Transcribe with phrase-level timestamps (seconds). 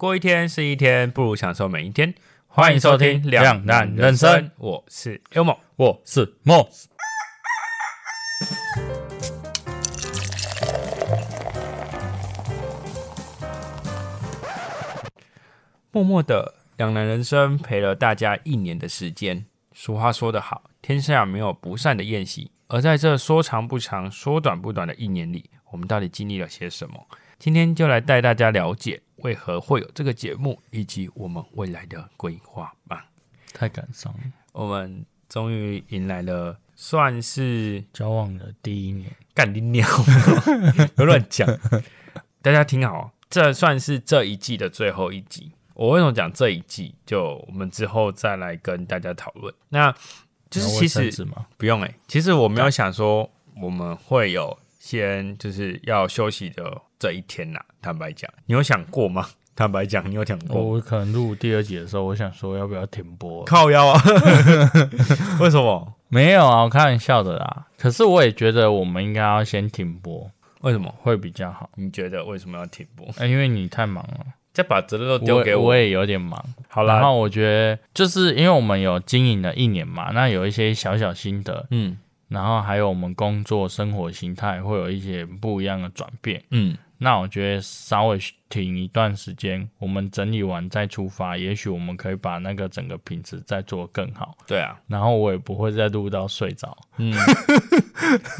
[0.00, 2.14] 过一天是一天，不如享受每一天。
[2.46, 6.86] 欢迎收听《两难人生》，我是 Elmo，我是 Moss。
[15.92, 19.44] 默默的两难人生陪了大家一年的时间。
[19.74, 22.50] 俗话说得好，天下没有不散的宴席。
[22.68, 27.06] 而在这说长不长、说短不短的一年里，我们到底经历了些什么？
[27.38, 33.06] 今天就来带大家了解为何会有这个节目，以及我们未来的规划吧。
[33.52, 34.20] 太感伤了，
[34.52, 39.86] 我们终于迎来了算是交往的第一年，干你鸟，
[40.96, 41.48] 别乱讲。
[42.42, 45.52] 大家听好，这算是这一季的最后一集。
[45.74, 46.94] 我为什么讲这一季？
[47.04, 49.52] 就我们之后再来跟大家讨论。
[49.68, 49.92] 那
[50.48, 53.30] 就是其实不用哎，其实我没有想说
[53.60, 57.60] 我们会有先就是要休息的这一天呐。
[57.80, 59.28] 坦白讲，你有想过吗？
[59.54, 60.60] 坦白讲，你有想过？
[60.60, 63.44] 我可能录第二集的时候，我想说要不要停播？
[63.44, 64.02] 靠腰啊？
[65.38, 65.94] 为什么？
[66.08, 67.66] 没有啊，我开玩笑的啦。
[67.78, 70.28] 可是我也觉得我们应该要先停播，
[70.62, 71.68] 为什么会比较好？
[71.76, 73.06] 你觉得为什么要停播？
[73.26, 74.26] 因为你太忙了。
[74.52, 76.42] 再把责任都丢给我，我也有点忙。
[76.68, 81.96] 好啦，然后我觉得就是因为我们有经营了一年嘛，那有一些小小心得，嗯，
[82.30, 94.34] 然后还有我们工作生活形态会有一些不一样的转变，嗯，那我觉得稍微停一段时间，我们整理完再出发，也许我们可以把那个整个品质再做更好。
[94.46, 97.12] 对啊，然后我也不会再录到睡着，嗯，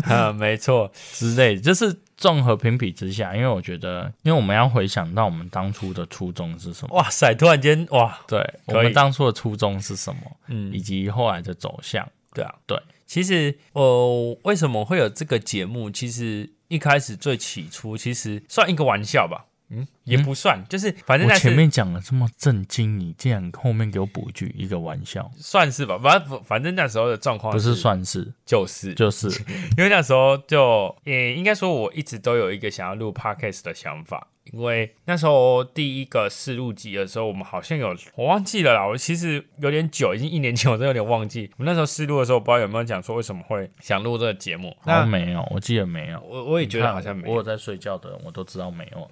[0.04, 2.00] 啊， 没错，之类，就是。
[2.20, 6.94] 综合评比之下，因为我觉得，因为我们要回想到我们当初的初衷是什么。
[6.94, 7.34] 哇塞！
[7.34, 10.20] 突然间，哇，对，我们当初的初衷是什么？
[10.48, 12.06] 嗯，以及后来的走向。
[12.34, 12.78] 对啊，对。
[13.10, 15.90] 其实，呃，为什么会有这个节目？
[15.90, 19.46] 其实一开始最起初，其实算一个玩笑吧。
[19.70, 25.98] 嗯，也不算，就是反正前面讲了这么震惊，你竟然后面给我补一句一个玩笑，算是吧。
[25.98, 29.26] 反正反正那时候的状况不是算是，就是就是，
[29.76, 34.28] 因为那时候就也应该说，我一直都有一个想要录 podcast 的想法。
[34.52, 38.86] 因为那时候第一个试录集的时候，我们好像有我忘记了啦。
[38.86, 41.50] 我其实有点久，已经一年前，我真有点忘记。
[41.56, 44.76] 我那时候试录的时候，不知道有没有讲说为什么会想录这个节目。
[44.84, 46.20] 那没有，我记得没有。
[46.20, 47.32] 我我也觉得好像没有。
[47.32, 49.10] 我有在睡觉的人，我都知道没有。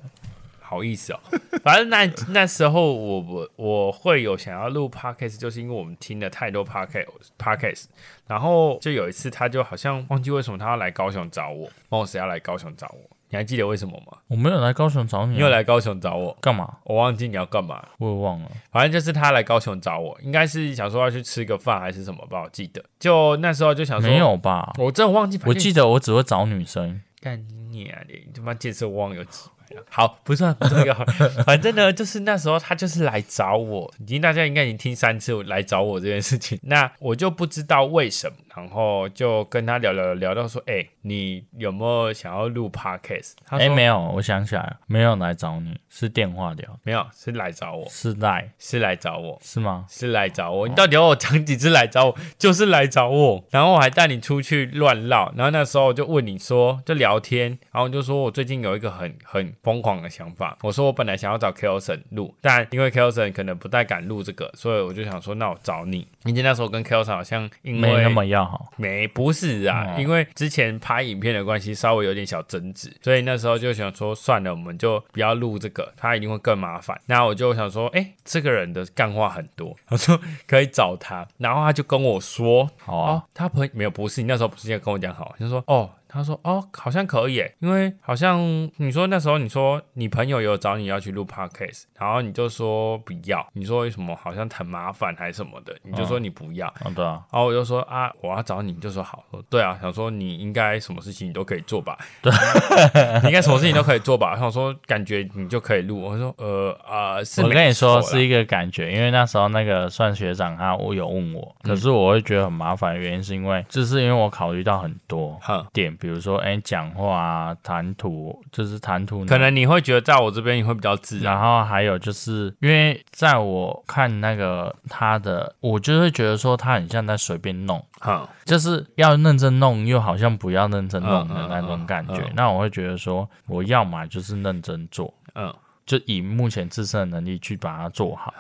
[0.60, 1.20] 好意思哦，
[1.64, 7.06] 反正那那时候我我我会有想要录 podcast，就是因为我们听了太多 podcast
[7.38, 7.84] podcast，
[8.26, 14.18] 然后就有一次他就好像忘记为什么他要来高雄找我，问我谁要来高雄找我，你还记得为什么吗？
[14.28, 16.78] 我没有来高雄找你，你有来高雄找我干嘛？
[16.84, 18.50] 我忘记你要干嘛，我也忘了。
[18.70, 22.82] 反正就是他来高雄找我，应该是想说要去吃个饭还是什么吧，我记得。
[22.98, 25.38] 就那时候就想说没有吧，我真的忘记。
[25.44, 27.00] 我记得我只会找女生。
[27.20, 29.50] 干你啊你他妈见色忘有几。
[29.90, 30.94] 好，不算不重要。
[31.46, 36.58] 反正呢，就是那时候他就是来找我，已经大家应该已经听三次来找我这件事情。
[36.64, 43.32] 那我就不知道为什么，然后就跟他聊聊聊到说，哎，你有没有想要录 podcast？
[43.46, 49.86] 他说没有，我想起来了，没有来找你，是电话聊，没有是来找我，是来是来找我，是吗？
[49.88, 50.68] 是来找我。
[50.68, 52.16] 你到底要我讲几次来找我？
[52.38, 60.56] 就是来找我，然后我还带你出去乱绕，然后那时候就问你说，就聊天，然后就说我最近有一个很很疯狂的想法。
[60.62, 66.06] 我说我本来想要找 Kelson 录，但因为 Kelson 可能不太敢录这个，所以我就想说，那我找你。
[66.24, 77.00] 因为那时候跟 Kelson 好像因为没那么要好，没不是啊，因为之前拍影片的关系，稍微有点小争执，所以那时候就想说，算了，我们就不要录这个，他一定会更麻烦。
[77.06, 85.90] 那我就想说，哎，这个人的干话很多，我说可以找他，然后他就跟我说，好啊，他朋没有不是，你那时候不是要跟我讲好，就说哦。
[86.08, 88.40] 他说：“哦，好像可以，因为好像
[88.78, 96.66] 你说那时候你说你朋友有找你要去录 podcast，然后你就说不要，你说为什么好像很麻烦还是什么的，你就说你不要。
[96.68, 97.22] 啊，对啊。
[97.30, 99.22] 然后我就说啊，我要找你，就说好。
[99.50, 101.98] 对啊，想说你应该什么事情你都可以做吧？
[102.22, 102.32] 对，
[103.22, 104.34] 你应该什么事情都可以做吧？
[104.38, 106.00] 想说感觉你就可以录。
[106.00, 115.38] 我说呃啊，是我跟你说是一个感觉，因为那时候那个算学长他我有问我，可是我会觉得很麻烦的原因是因为就是因为我考虑到很多
[115.72, 121.34] 点。”比如说，哎，讲话啊，谈吐，就是谈吐，可能你会觉得在我这边你会比较自然。
[121.34, 132.24] 然后还有就是，因为在我看那个他的，我就会觉得说他很像在随便弄，好，就是要认真弄，又好像不要认真弄的那种感觉。
[132.34, 135.54] 那我会觉得说，我要么就是认真做，嗯。
[135.88, 138.34] 就以目前自身的能力去把它做好。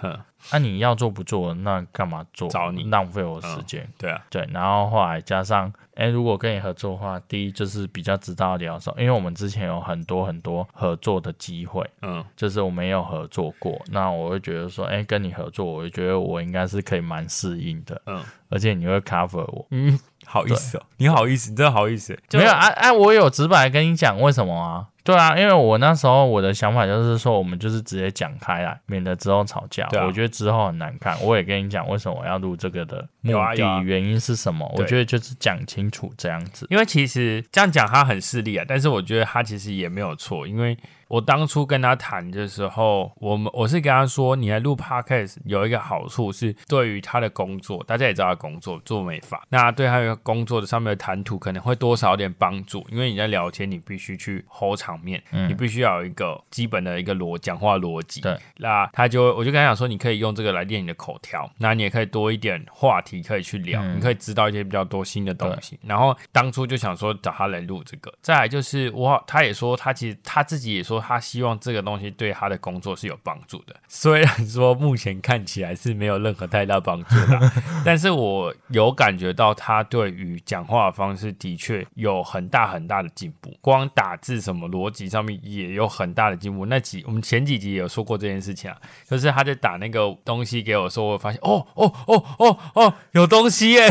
[0.52, 2.48] 那你要做不做，那干嘛做？
[2.48, 3.88] 找你浪费我时间。
[3.98, 4.46] 对啊，对。
[4.52, 24.86] 然后后来加上，哎，如果跟你合作的话，第一就是比较知道聊什么，因为我们之前有很多很多合作的机会，嗯，就是我没有合作过，那我会觉得说，哎，跟你合作，我就觉得我应该是可以蛮适应的，嗯，而且你会 cover 我，嗯，好意思哦，你好意思，你真的好意思，没有啊，哎，我有直白跟你讲为什么啊？
[25.08, 29.88] 对啊，因为我那时候我的想法就是说，我们就是直接讲开来，免得之后吵架。
[30.06, 31.18] 我觉得之后很难看。
[31.22, 34.70] 我也跟你讲为什么我要录这个的目的，原因是什么？
[34.76, 36.66] 我觉得就是讲清楚这样子。
[36.68, 40.76] 因为其实这样讲他很势利啊，但是我觉得他其实也没有错，因为。
[41.08, 58.20] 我当初跟他谈的时候，我们我是跟他说，你来录 podcast 有一个好处是，对于他的工作，大家也知道他工作做美发，那对他工作的上面的谈吐可能会多少有点帮助，因为你在聊天，你必须去 hold 场面，你必须要有一个基本的一个逻讲话逻辑。
[58.20, 65.80] 对，那他就我就跟他讲说，你可以用这个来练你的口条，那你也可以多一点话题可以去聊，你可以知道一些比较多新的东西。
[65.82, 77.52] 然后当初就想说找他来录这个，再来就是我他也说他其实他自己也说他希望这个东西对他的工作是有帮助的，虽然说目前看起来是没有任何太大帮助的，
[77.84, 86.66] 但是我有感觉到他对于讲话的方式的确有很大很大的进步，光打字什么逻辑上面也有很大的进步。
[86.66, 88.76] 那几我们前几集也有说过这件事情啊，
[89.08, 93.88] 就是他在打那个东西给我的时候，我发现哦哦哦哦哦，有东西耶，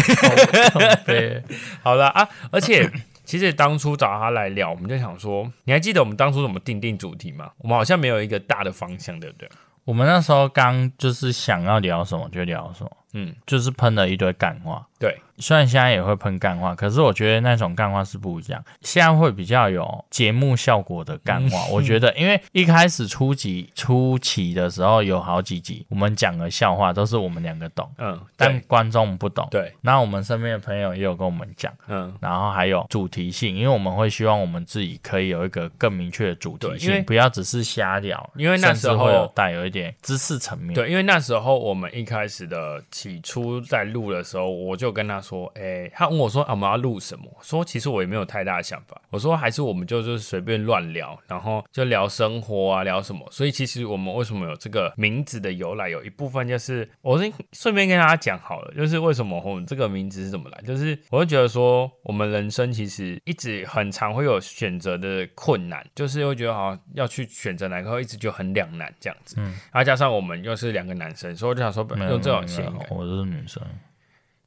[1.05, 1.43] 对，
[1.83, 2.89] 好了啊，而且。
[3.27, 7.51] 其实当初找他来聊，我们就想说，你还记得我们当初怎么定定主题吗？
[7.57, 9.49] 我们好像没有一个大的方向，对不对？
[9.83, 15.13] 我们那时候刚就是想要聊什么就聊什么，嗯，就是喷了一堆干话，对。
[15.39, 18.63] 虽然现在也会喷干话，可是我觉得那种干话是不一样。
[18.81, 29.47] 现在会比较有节目效果的干话，我觉得，因为一开始初级初期的时候有好几集，我们讲的笑话都是我们两个懂，嗯，但观众不懂。
[29.51, 40.73] 对，那我们身边的朋友也有跟我们讲，嗯，然后还有主题性，因为我们会希望我们自己可以有一个更明确的主题性，不要只是瞎聊，因为那时候有带有一点知识层面。
[40.73, 47.25] 对，因为那时候我们一开始的起初在录的时候，我就跟他说，哎，他问我说，啊，我们要录什么？
[47.41, 49.01] 说其实我也没有太大的想法。
[49.09, 53.27] 我说还是我们就就是随便乱聊，然后就聊生活啊，聊什么。
[53.31, 60.61] 所以其实我们为什么有这个名字的由来，有一部分就是我先顺便跟大家讲好了，就是为什么我们这个名字是怎么来。
[60.65, 69.35] 就是我会觉得说，我们人生其实一直很常会有选择的困难，就是会觉得好像要去选择哪个，一直就很两难这样子。
[69.39, 72.65] 嗯，然后加上我们又是两个男生，所以我就想说用这种型。
[72.89, 73.61] 我是女生。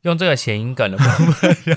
[0.03, 1.57] 用这个谐音梗的部分，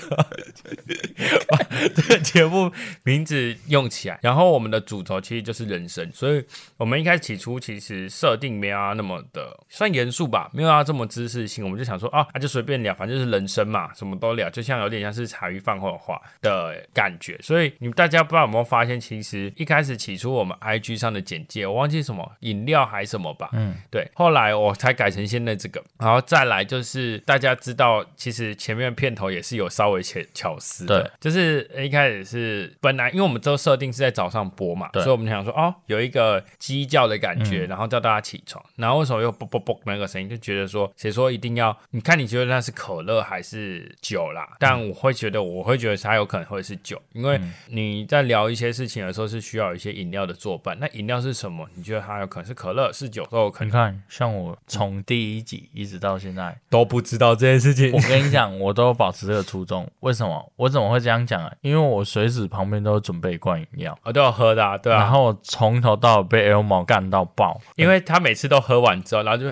[1.49, 1.57] 把
[1.93, 2.71] 这个节目
[3.03, 4.17] 名字用起来。
[4.21, 6.41] 然后我们的主轴其实就是人生，所以
[6.77, 11.65] 我们一开始起初其实设定没有那么的算严肃吧，没有要这么知识性。
[11.65, 17.37] 我们就想说啊，那就随便聊，反正就是人生嘛，什么都聊，就像有点像是茶余饭后的话的感觉。
[17.41, 24.09] 所以你们大家不知道有没有发现，其实一开始起初我们 IG 上的简介，我忘记什么饮料还什么吧，嗯，对。
[24.13, 28.05] 后来我才改成现在这个，然后再来就是大家知道。
[28.15, 41.75] 其实前面片头也是有稍微巧巧思的，就是一开始是本来因为我们都设定是在早上播嘛，所以我们想说哦有一个鸡叫的感觉，然后叫大家起床，然后为什么又啵啵啵那个声音，就觉得说谁说一定要？
[41.91, 44.47] 你看你觉得那是可乐还是酒啦？
[44.59, 50.77] 但我会觉得我会觉得它有可能会是酒，因为你在聊一些事情的时候是需要一些饮料的作伴。
[50.79, 51.67] 那饮料是什么？
[51.75, 53.67] 你觉得它有可能是可乐是酒都有可能？
[53.67, 57.91] 你看像我从第一集一直到现在都不知道这件事情。
[57.91, 59.89] 我跟你讲，我都保持这个初衷。
[60.01, 60.51] 为什么？
[60.55, 61.51] 我怎么会这样讲啊？
[61.61, 64.97] 因为我随时旁边都准备一罐饮料，我都要喝的，对啊。
[64.99, 69.51] 然后我从头到尾被 L 毛干到爆，因为他每次都喝完之后，然后就。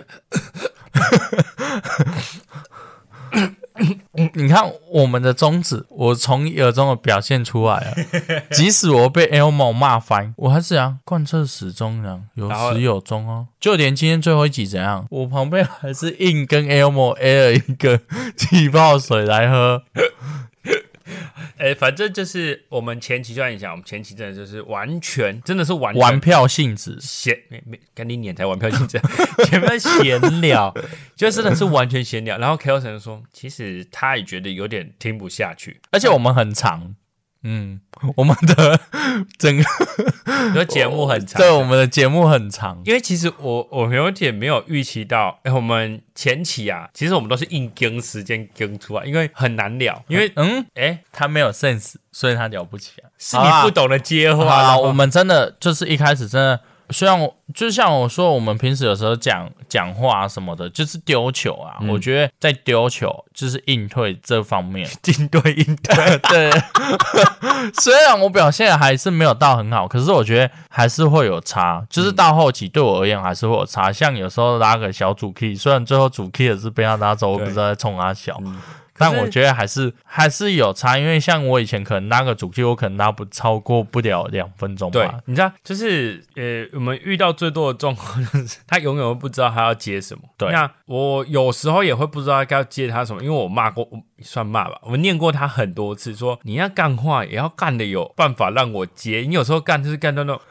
[4.33, 7.93] 你看我们的宗旨，我从一而终的表现出来了。
[8.51, 13.47] 即使我被 Elmo 骂翻，我还是想贯彻始终，这样有始有终哦。
[13.59, 17.99] 就连今天最后一集怎样，我旁边还是硬跟 Elmo 了一个
[18.35, 19.83] 气泡水来喝。
[21.57, 28.99] 哎，反正就是我们前期就跟你讲，我们前期真的就是完全，真的是玩玩票性质，闲没没赶紧撵才玩票性质，
[29.45, 30.73] 前面闲聊，
[31.15, 32.37] 就真的是完全闲聊。
[32.37, 36.95] 然后 K O 神说，其实他也觉得有点听不下去，而且我们很长。
[37.43, 37.79] 嗯，
[38.15, 38.79] 我们的
[39.39, 39.63] 整
[40.53, 54.77] 个节目很长， 对，我们的节目很长，因为其实我我有点没有预期到，哎，我们前期啊，其实我们都是硬跟时间跟出来，因为很难聊，因为嗯，哎，他没有 sense，所以他聊不起来，是你不懂得接话。
[54.77, 56.59] 我们真的就是一开始真的
[56.91, 61.77] 虽然我就像我说，我们平时有时候讲讲话什么的，就是丢球啊。
[61.89, 66.17] 我觉得在丢球就是应对这方面， 应对应对。
[66.29, 66.51] 对，
[67.79, 71.85] 虽然我表现还是没有到很好，可是我觉得还是会有差。
[71.89, 73.91] 就是到后期对我而言还是会有差。
[73.91, 78.41] 像有时候拉个小主 key，虽然最后主 key 也是被他拉走，我不知道在冲他小。
[79.01, 85.19] 但我觉得还是还是有差，因为像我以前可能拉个主机，我可能拉不超过不了两分钟吧。
[85.25, 90.23] 你知道，就是呃，我们遇到最多的状况就是，他永远都不知道他要接什么。
[90.37, 93.87] 对，那我有时候也会不知道该要接他什么，因为我骂过，
[94.21, 99.25] 算骂吧，我念过他很多次，说你要干话也要干的有办法让我接。
[99.27, 100.41] 你有时候干就是干到那种。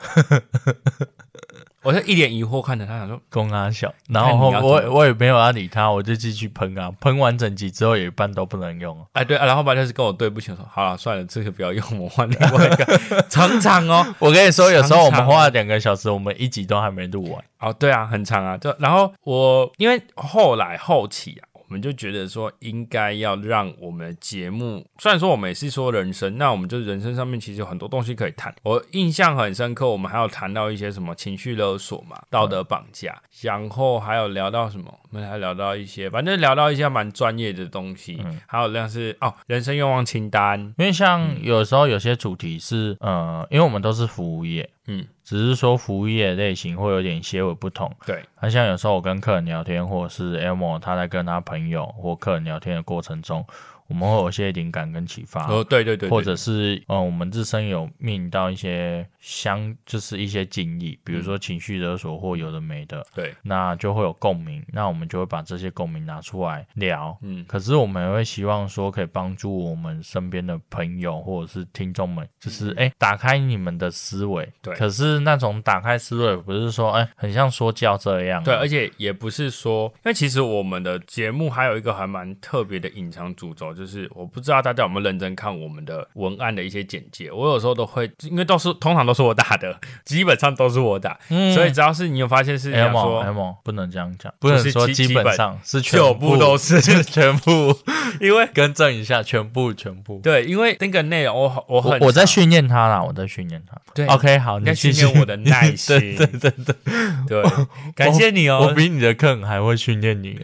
[1.82, 8.96] 我就一脸疑惑看着他，想说公阿小，然后我我也没有要理他，我就继续喷啊，喷完整集之后也一半都不能用。
[9.12, 13.22] 哎，对，啊然后吧就是跟我对不起，说好了，算了，这个不要用，我换另外一个。
[13.30, 17.42] 长长哦，我跟你说，有时候我们花了两个小时，我们一集都还没录完。
[17.60, 21.49] 哦，对啊，很长啊，就然后我因为后来后期啊。
[21.70, 28.52] 我们就觉得说，应该要让我们的节目，虽然说我们也是说人生，那我们就人生上面其实有很多东西可以谈。
[28.64, 38.20] 我印象很深刻，我们还有谈到一些什么情绪勒索嘛、道德绑架，然后还有聊到什么，我们还聊到一些，反正聊到一些蛮专业的东西。
[38.48, 44.68] 还有像是哦，人生愿望清单，因为像有时候有些主题是，呃，因为我们都是服务业。
[44.92, 47.94] 嗯，只是说服务业类型会有点些微不同。
[48.04, 53.46] 对，那像有时候我跟客人聊天，或者是 Elmo 他在跟他朋友或客人聊天的过程中。
[53.90, 83.74] 我们会有一些灵感跟启发哦，对对对，或者是嗯，我们自身有面临到一些相，就是一些经历，比如说情绪勒索或有的没的，对，那就会有共鸣，那我们就会把这些共鸣拿出来聊，嗯，可是我们也会希望说可以帮助我们身边的朋友或者是听众们，就是哎，打开你们的思维，对，可是那种打开思维不是说哎，很像说教这样，对，而且也不是说，因为其实我们的节目还有一个还蛮特别的隐藏主轴。
[83.80, 91.18] 就是我不知道大家有没有认真看我们的文案的一些简介，我有时候都会，因为都是通常都是我打的，基本上都是我打，
[91.54, 97.74] 所以只要是你有发现是想说，M 不能这样讲，不能说基本上是全部都是全部，
[98.20, 106.74] 因为 更正一下，全部全部对，因为那个内容我我很我在训练他啦，我在训练他，对，OK 好，你训练我的 耐心，对对对
[107.26, 107.42] 对，
[107.94, 110.38] 感谢你哦，我比你的课还会训练你。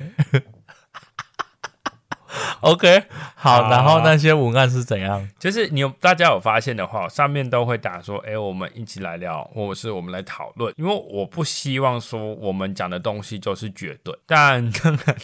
[2.66, 3.04] OK，
[3.36, 5.28] 好，然后那些文案是怎样？
[5.38, 10.74] 就是你有大家有发现的话，上面都会打说，哎，我们一起来聊，或者是我们来讨论。
[10.76, 14.12] 因为我不希望说我们讲的东西就是绝对。
[14.26, 15.16] 但当然，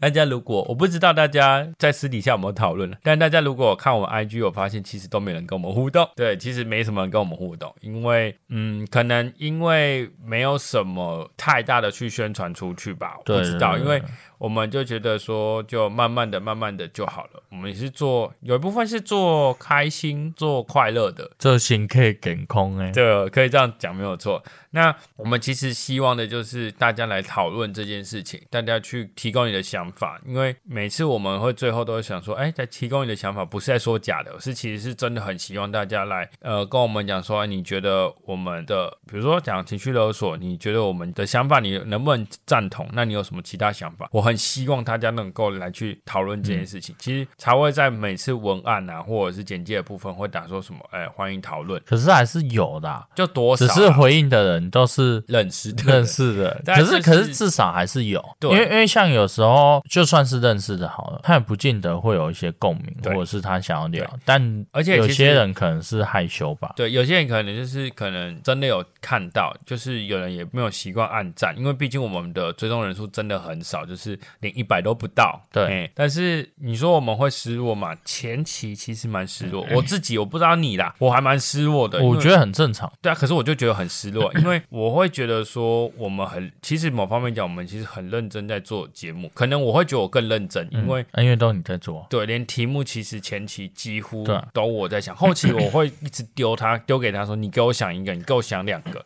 [0.00, 6.08] 大家如果我不知道大家在私底下有没有讨论但大家如果看我们 IG，我发现其实都没人跟我们互动。
[6.16, 14.02] 对，其实没什么人跟我们互动，因为嗯，可能因为没有什么太大的去宣传出去吧，不知道，因为。
[14.38, 17.42] 我们就觉得说，就慢慢的、慢慢的就好了。
[17.50, 24.42] 我们也是做，有一部分是做开心、做快乐的，这心可以给空哎，对，可以这样讲没有错。
[24.76, 42.86] 那我们其实希望的就是大家来讨论这件事情，大家去提供你的想法，因为每次我们会最后都会想说，哎，在提供你的想法，不是在说假的，是其实是真的很希望大家来，呃，跟我们讲说，你觉得我们的，比如说讲情绪勒索，你觉得我们的想法，你能不能赞同？
[42.92, 44.06] 那你有什么其他想法？
[44.12, 51.82] 我很希望大家能够来去讨论这件事情，其实才会在每次文案啊，或者是简介的部分会打说什么，哎，欢迎讨论。
[51.86, 54.65] 可是还是有的，就多少只是回应的人。
[54.70, 75.90] 都是认识认识的，可是可是至少还是有，因为因为像有时候就算是认识的好了，他也不见得会有一些共鸣，或者是他想要聊，但而且有些人可能是害羞吧，对，有些人可能就是可能真的有看到，就是有人也没有习惯按赞，因为毕竟我们的追踪人数真的很少，就是连一百都不到，对。
[75.94, 77.94] 但是你说我们会失落嘛？
[78.04, 84.62] 前期其实蛮失落，我自己我不知道你啦，我还蛮失落的，我觉得很正常，对啊，可是我就觉得很失落，因 为。
[84.68, 89.30] 我会觉得说，我们很其实某方面讲，我们其实很认真在做节目。
[89.34, 92.06] 可能我会觉得我更认真，因为因为都你在做。
[92.10, 99.04] 对，连题目其实前期几乎都我在想，后期我会一直丢他，丢给他说：“你给我想一个，你给我想两个。”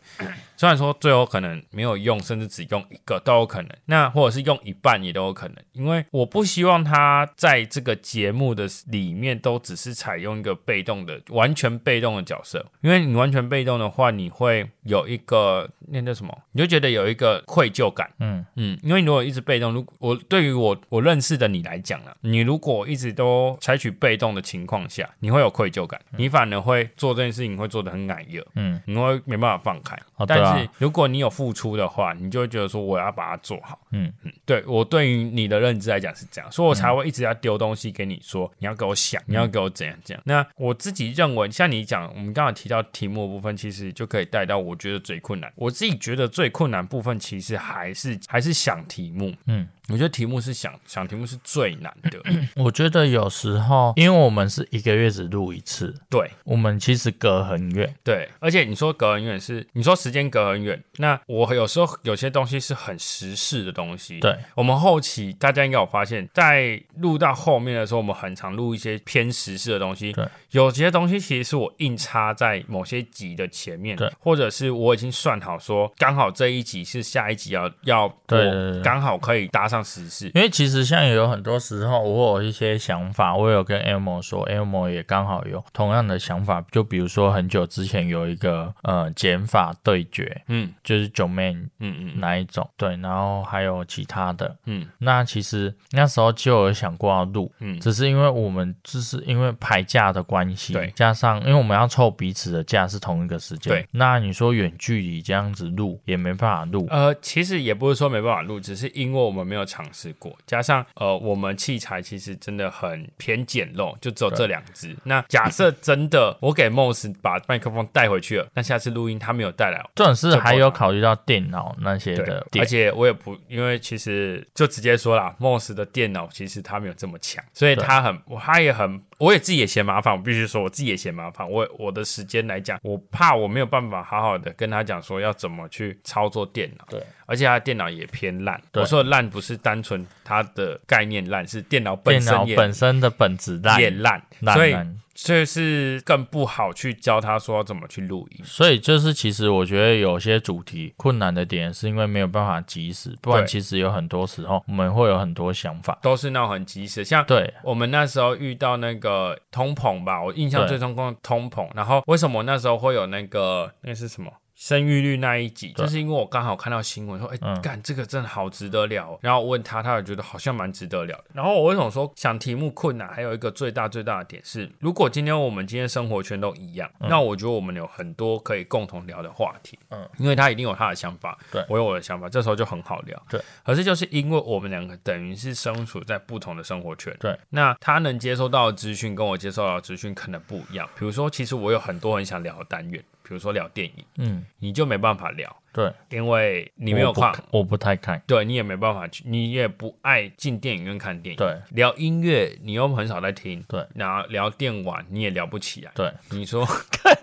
[0.61, 3.69] 虽然说最后可能没有用，甚至只用一个都有可能。
[3.85, 16.31] 那或者是用一半也都有可能，因为我不希望他在这个节目的里面都只是采用一个被动的、完全被动的角色，因为你完全被动的话，你会有一个那叫什么？
[16.51, 18.11] 你就觉得有一个愧疚感。
[18.19, 29.97] 嗯嗯，因为如果一直被动，如我对于我我认识的你来讲呢，你如果一直都采取被动的情况下，你会有愧疚感，你反而会做这件事情会做的很矮热，嗯，你会没办法放开。
[30.27, 33.79] 但是如果你有付出的话，你就会觉得说我要把它做好。
[33.91, 40.23] 嗯嗯，对我对于你的认知来讲是这样，所以我才会一直要丢东西给你，说你要给我想，你要给我怎样怎样。
[40.25, 45.51] 那我自己认为，像你讲，我们刚刚提到题目的部分，其实就可以带到我觉得最困难。
[45.55, 49.33] 我自己觉得最困难部分，其实还是还是想题目。
[49.45, 49.67] 嗯。
[49.89, 52.19] 我觉得题目是想想题目是最难的。
[52.55, 58.29] 我觉得有时候，因为我们是一个月只录一次，对，我们其实隔很远，对。
[58.39, 64.19] 而且你说隔很远是，你说时间隔很远，那我有时候有些东西是很时事的东西。
[64.19, 70.13] 对，我们后期大家应该有发现，在录到后面的时候，我们很常录一些偏时事的东西。
[70.13, 78.37] 对，有些东西其实是我硬插在某些集的前面，对，或者是我已经算好说，刚好这一集是下一集要要播，
[78.83, 79.81] 刚好可以搭上。
[79.83, 86.63] 实事，因为其实像有很多时候，我有一些想法，我有跟 Elmo 说，Elmo 也刚好有同样的想法。
[86.71, 92.69] 就比如说很久之前有一个呃减法对决，嗯，就是九 man，嗯嗯，哪一种？
[92.77, 109.60] 对，然后还有其他的，嗯，那其实那时候就有想过要录，嗯，只是因为我们就是因为排假的关系，对，加上因为我们要凑彼此的假是同一个时间，对，那你说远距离这样子录也没办法录，呃，其实也不是说没办法录，只是因为我们没有。
[109.65, 114.95] 尝试过，加上呃，我们器材其实真的很偏简陋，就只有这两只。
[115.03, 129.01] 那假设真的我给 Moss 把麦克风带回去了，那下次录音他没有带来，这种是还有考虑到电脑那些的，而且我也不，因为其实就直接说啦 m o s s 的电脑其实他没有这么强，所以他很，他也很。
[129.21, 131.49] 我也自己也嫌麻烦，我必须说，我自己也嫌麻烦。
[131.49, 136.85] 我我的时间来讲，我怕我没有办法好好的跟他讲说要怎么去操作电脑。
[136.89, 138.59] 对，而且他电脑也偏烂。
[138.73, 144.21] 我说的烂不是单纯它的概念烂，是电脑本身本身的本质烂也烂，
[144.53, 144.75] 所以。
[145.23, 157.05] 所以是更不好去教他说怎么去录音，所以就是其实我觉得有些主题困难的点是因为没有办法及时，不然其实有很多时候我们会有很多想法，都是那种很及时。
[157.05, 164.31] 像对我们那时候遇到那个通膨吧，我印象最深刻通膨，然后为什么那时候会有那个那是什么？
[164.61, 169.17] 生育率那一集，就是因为我刚好看到新闻说，哎，干这个真的好值得聊。
[169.19, 171.23] 然后我问他，他也觉得好像蛮值得聊的。
[171.33, 173.11] 然后我为什么说想题目困难？
[173.11, 179.79] 还有一个最大最大的点是，如果今天我们今天生活圈都一样，那我觉得我们有很多可以共同聊的话题。
[179.89, 183.19] 嗯，因为他一定有他的想法，对我有我的想法，这时候就很好聊。
[183.31, 190.87] 对，可是就是因为我们两个等于是身处在不同的生活圈，对，那他能接收到的资讯跟我接收到的资讯可能不一样。
[190.95, 193.03] 比如说，其实我有很多很想聊的单元。
[193.31, 207.17] 比如说聊电影，嗯，你就没办法聊，对，因为你没有看，我不太看，对你也没办法去，你也不爱进电影院看电影，对，聊音乐你又很少在听，对，然后聊电玩你也聊不起来，对，你说 看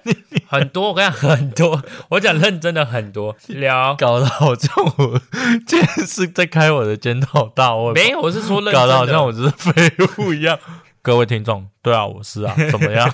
[0.46, 5.20] 很多，我跟你讲很多， 我讲认真的很多，聊搞得好像我
[5.66, 9.72] 今天是在开我的检讨大会，没有，我是说搞得好像我只是废
[10.16, 10.58] 物一样。
[11.00, 13.10] 各位听众，对啊，我是啊， 怎么样？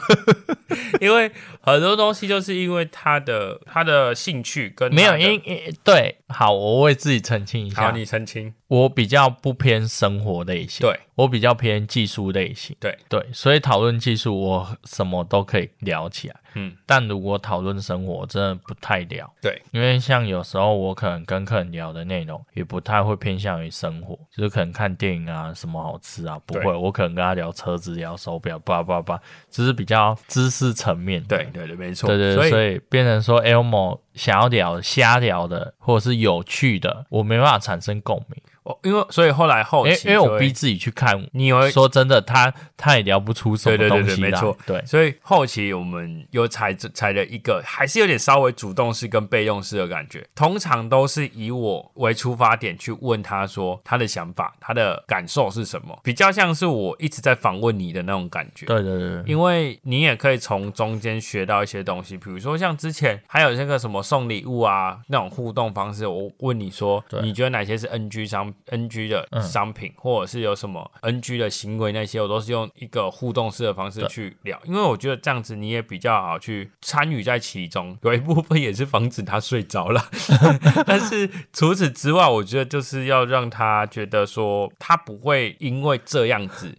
[1.01, 8.53] 因为很多东西就是因为他的他的兴趣跟没有因因对，好，我为自己澄清一下，好，你澄清。
[8.67, 10.99] 我比较不偏生活类型，对。
[11.15, 12.99] 我比较偏技术类型，对。
[13.09, 38.43] 对，所以讨论技术我什么都可以聊起来，嗯，但如果讨论生活，真的不太聊，对，因为像有时候我可能跟客人聊的内容也不太会偏向于生活，就是可能看电影啊，什么好吃啊，不会，我可能跟他聊车子、聊手表，叭叭叭，只是比较知识层面，对对对，没错，对对，所以变成说 Elmo 想要聊瞎聊的，或者是有趣的，我没办法产生共鸣。
[38.65, 50.27] 哦，因为所以后来后期，因为我逼自己去看，你会说真的，他他也聊不出什么东西没错，对，所以后期我们又采采了一个，还是有点稍微主动式跟被动式的感觉。
[50.35, 58.65] 通常都是以我为出发点去问他说他的想法，他的感受是什么，比较像是我一直在访问你的那种感觉。
[58.65, 68.54] 对对对，因为你也可以从中间学到一些东西，比如说像之前还有那个什么送礼物啊那种互动方式，我问你说你觉得哪些是 NG 商品？
[68.67, 77.97] NG 的商品，或者是有什么 NG 的行为那些，我都是用一个互动式的方式去聊，因为我觉得这样子你也比较好去参与在其中。
[78.03, 80.05] 有一部分也是防止他睡着了，
[80.87, 86.77] 但是除此之外，我觉得就是要让他觉得说他不会因为这样子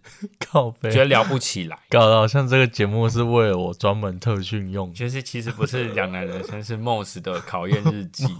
[0.82, 4.92] 觉得聊不起来，搞得好像这个节目是为了我专门特训用。
[4.94, 8.24] 其实其实不是两男人生，是 Moss 的考验日记。